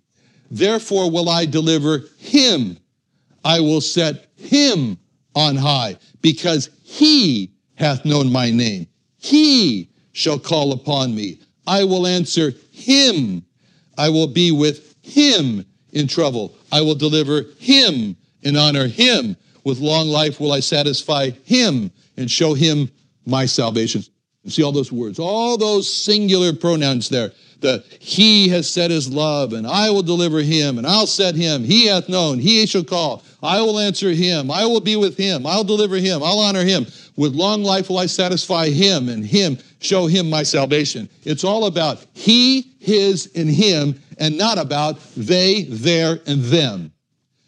Therefore 0.50 1.10
will 1.10 1.28
I 1.28 1.46
deliver 1.46 2.04
him. 2.18 2.78
I 3.44 3.60
will 3.60 3.80
set 3.80 4.28
him 4.36 4.98
on 5.34 5.56
high, 5.56 5.96
because 6.22 6.70
he 6.82 7.50
hath 7.76 8.04
known 8.04 8.30
my 8.30 8.50
name. 8.50 8.86
He 9.18 9.90
shall 10.12 10.38
call 10.38 10.72
upon 10.72 11.14
me. 11.14 11.40
I 11.66 11.84
will 11.84 12.06
answer 12.06 12.52
him. 12.70 13.44
I 13.96 14.08
will 14.10 14.28
be 14.28 14.52
with 14.52 14.94
him 15.02 15.64
in 15.92 16.06
trouble. 16.06 16.56
I 16.70 16.80
will 16.82 16.94
deliver 16.94 17.44
him 17.58 18.16
and 18.42 18.56
honor 18.56 18.86
him. 18.86 19.36
With 19.64 19.78
long 19.78 20.08
life 20.08 20.40
will 20.40 20.52
I 20.52 20.60
satisfy 20.60 21.30
him 21.44 21.90
and 22.16 22.30
show 22.30 22.54
him 22.54 22.90
my 23.26 23.46
salvation. 23.46 24.02
See 24.46 24.62
all 24.62 24.72
those 24.72 24.92
words, 24.92 25.18
all 25.18 25.56
those 25.56 25.90
singular 25.90 26.52
pronouns 26.52 27.08
there 27.08 27.32
the 27.64 27.85
he 27.98 28.48
has 28.50 28.70
set 28.70 28.90
his 28.90 29.12
love, 29.12 29.53
and 29.53 29.66
I 29.66 29.90
will 29.90 30.03
deliver 30.03 30.40
him, 30.40 30.79
and 30.79 30.87
I'll 30.87 31.07
set 31.07 31.35
him. 31.35 31.64
He 31.64 31.87
hath 31.87 32.09
known, 32.09 32.38
he 32.38 32.66
shall 32.66 32.85
call. 32.85 33.24
I 33.42 33.61
will 33.61 33.79
answer 33.79 34.11
him. 34.11 34.50
I 34.50 34.64
will 34.66 34.81
be 34.81 34.96
with 34.96 35.16
him. 35.16 35.46
I'll 35.46 35.64
deliver 35.64 35.96
him. 35.96 36.22
I'll 36.22 36.38
honor 36.38 36.62
him. 36.62 36.87
With 37.16 37.35
long 37.35 37.62
life 37.62 37.88
will 37.88 37.98
I 37.98 38.07
satisfy 38.07 38.68
him, 38.68 39.09
and 39.09 39.24
him 39.24 39.59
show 39.81 40.07
him 40.07 40.31
my 40.31 40.42
salvation. 40.42 41.09
It's 41.24 41.44
all 41.44 41.66
about 41.66 42.05
he, 42.12 42.77
his, 42.81 43.31
and 43.35 43.48
him, 43.48 44.00
and 44.18 44.38
not 44.38 44.59
about 44.59 45.00
they, 45.16 45.64
their, 45.64 46.20
and 46.27 46.42
them. 46.44 46.92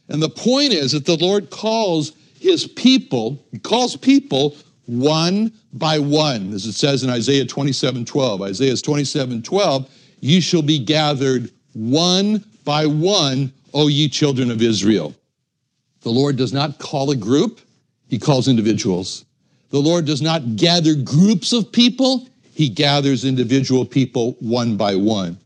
And 0.08 0.22
the 0.22 0.30
point 0.30 0.72
is 0.72 0.92
that 0.92 1.04
the 1.04 1.16
Lord 1.16 1.50
calls 1.50 2.12
his 2.38 2.66
people, 2.66 3.44
he 3.50 3.58
calls 3.58 3.96
people 3.96 4.56
one 4.86 5.52
by 5.72 5.98
one, 5.98 6.52
as 6.52 6.64
it 6.64 6.72
says 6.72 7.02
in 7.02 7.10
Isaiah 7.10 7.44
27 7.44 8.04
12. 8.04 8.42
Isaiah 8.42 8.76
27 8.76 9.42
12 9.42 9.90
Ye 10.20 10.40
shall 10.40 10.62
be 10.62 10.78
gathered 10.78 11.50
one 11.72 12.44
by 12.64 12.86
one, 12.86 13.52
O 13.74 13.88
ye 13.88 14.08
children 14.08 14.50
of 14.50 14.62
Israel. 14.62 15.14
The 16.02 16.10
Lord 16.10 16.36
does 16.36 16.52
not 16.52 16.78
call 16.78 17.10
a 17.10 17.16
group, 17.16 17.60
he 18.08 18.18
calls 18.18 18.48
individuals. 18.48 19.24
The 19.70 19.80
Lord 19.80 20.04
does 20.06 20.22
not 20.22 20.56
gather 20.56 20.94
groups 20.94 21.52
of 21.52 21.72
people, 21.72 22.28
he 22.54 22.68
gathers 22.68 23.24
individual 23.24 23.84
people 23.84 24.36
one 24.40 24.76
by 24.76 24.94
one. 24.94 25.38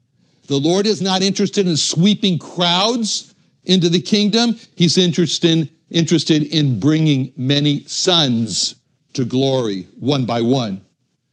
The 0.47 0.59
Lord 0.59 0.87
is 0.87 1.01
not 1.01 1.23
interested 1.23 1.67
in 1.67 1.77
sweeping 1.77 2.39
crowds 2.39 3.35
into 3.65 3.89
the 3.89 4.01
kingdom, 4.01 4.59
he's 4.77 4.99
interested, 4.99 5.71
interested 5.91 6.43
in 6.45 6.79
bringing 6.79 7.33
many 7.37 7.85
sons 7.85 8.77
to 9.15 9.25
glory 9.25 9.89
one 9.99 10.25
by 10.25 10.41
one. 10.41 10.81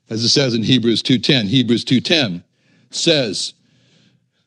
As 0.09 0.23
it 0.23 0.29
says 0.29 0.53
in 0.53 0.63
Hebrews 0.63 1.03
2:10, 1.03 1.47
Hebrews 1.47 1.83
2:10 1.83 2.43
says, 2.97 3.53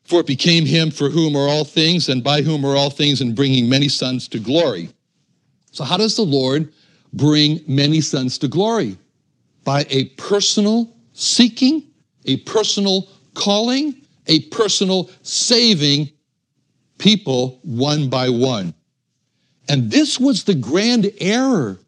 For 0.03 0.19
it 0.19 0.27
became 0.27 0.65
him 0.65 0.91
for 0.91 1.09
whom 1.09 1.35
are 1.35 1.47
all 1.47 1.65
things, 1.65 2.09
and 2.09 2.23
by 2.23 2.41
whom 2.41 2.65
are 2.65 2.75
all 2.75 2.89
things, 2.89 3.21
and 3.21 3.35
bringing 3.35 3.69
many 3.69 3.89
sons 3.89 4.27
to 4.29 4.39
glory. 4.39 4.89
So, 5.71 5.83
how 5.83 5.97
does 5.97 6.15
the 6.15 6.23
Lord 6.23 6.71
bring 7.13 7.61
many 7.67 8.01
sons 8.01 8.37
to 8.39 8.47
glory? 8.47 8.97
By 9.63 9.85
a 9.89 10.05
personal 10.09 10.95
seeking, 11.13 11.83
a 12.25 12.37
personal 12.37 13.07
calling, 13.33 14.01
a 14.27 14.41
personal 14.49 15.09
saving 15.21 16.11
people 16.97 17.59
one 17.63 18.09
by 18.09 18.29
one. 18.29 18.73
And 19.69 19.89
this 19.89 20.19
was 20.19 20.43
the 20.43 20.55
grand 20.55 21.11
error 21.19 21.79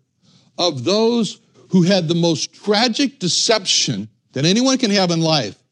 of 0.58 0.84
those 0.84 1.40
who 1.70 1.84
had 1.84 2.08
the 2.08 2.16
most 2.16 2.54
tragic 2.54 3.20
deception 3.20 4.08
that 4.34 4.46
anyone 4.46 4.78
can 4.78 4.92
have 4.92 5.12
in 5.12 5.22
life 5.22 5.63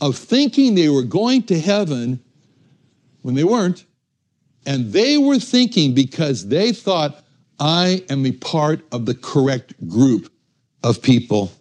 of 0.00 0.16
thinking 0.16 0.74
they 0.74 0.88
were 0.88 1.02
going 1.02 1.42
to 1.44 1.58
heaven 1.58 2.20
when 3.22 3.34
they 3.34 3.44
weren't. 3.44 3.84
And 4.66 4.92
they 4.92 5.16
were 5.16 5.38
thinking 5.38 5.94
because 5.94 6.48
they 6.48 6.72
thought, 6.72 7.24
I 7.58 8.04
am 8.10 8.26
a 8.26 8.32
part 8.32 8.80
of 8.92 9.06
the 9.06 9.14
correct 9.14 9.74
group 9.88 10.30
of 10.82 11.00
people. 11.02 11.52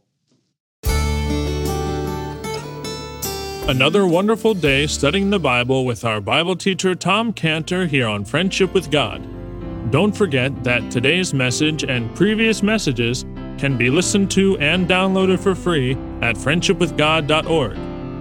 Another 3.67 4.05
wonderful 4.05 4.53
day 4.53 4.85
studying 4.85 5.31
the 5.31 5.39
Bible 5.39 5.85
with 5.85 6.05
our 6.05 6.21
Bible 6.21 6.55
teacher 6.55 6.93
Tom 6.93 7.33
Cantor 7.33 7.87
here 7.87 8.07
on 8.07 8.23
Friendship 8.23 8.73
with 8.73 8.91
God. 8.91 9.27
Don't 9.91 10.15
forget 10.15 10.63
that 10.63 10.91
today's 10.91 11.33
message 11.33 11.83
and 11.83 12.13
previous 12.15 12.61
messages 12.61 13.25
can 13.57 13.77
be 13.77 13.89
listened 13.89 14.29
to 14.31 14.57
and 14.59 14.87
downloaded 14.87 15.39
for 15.39 15.55
free 15.55 15.93
at 16.21 16.35
friendshipwithgod.org. 16.35 17.94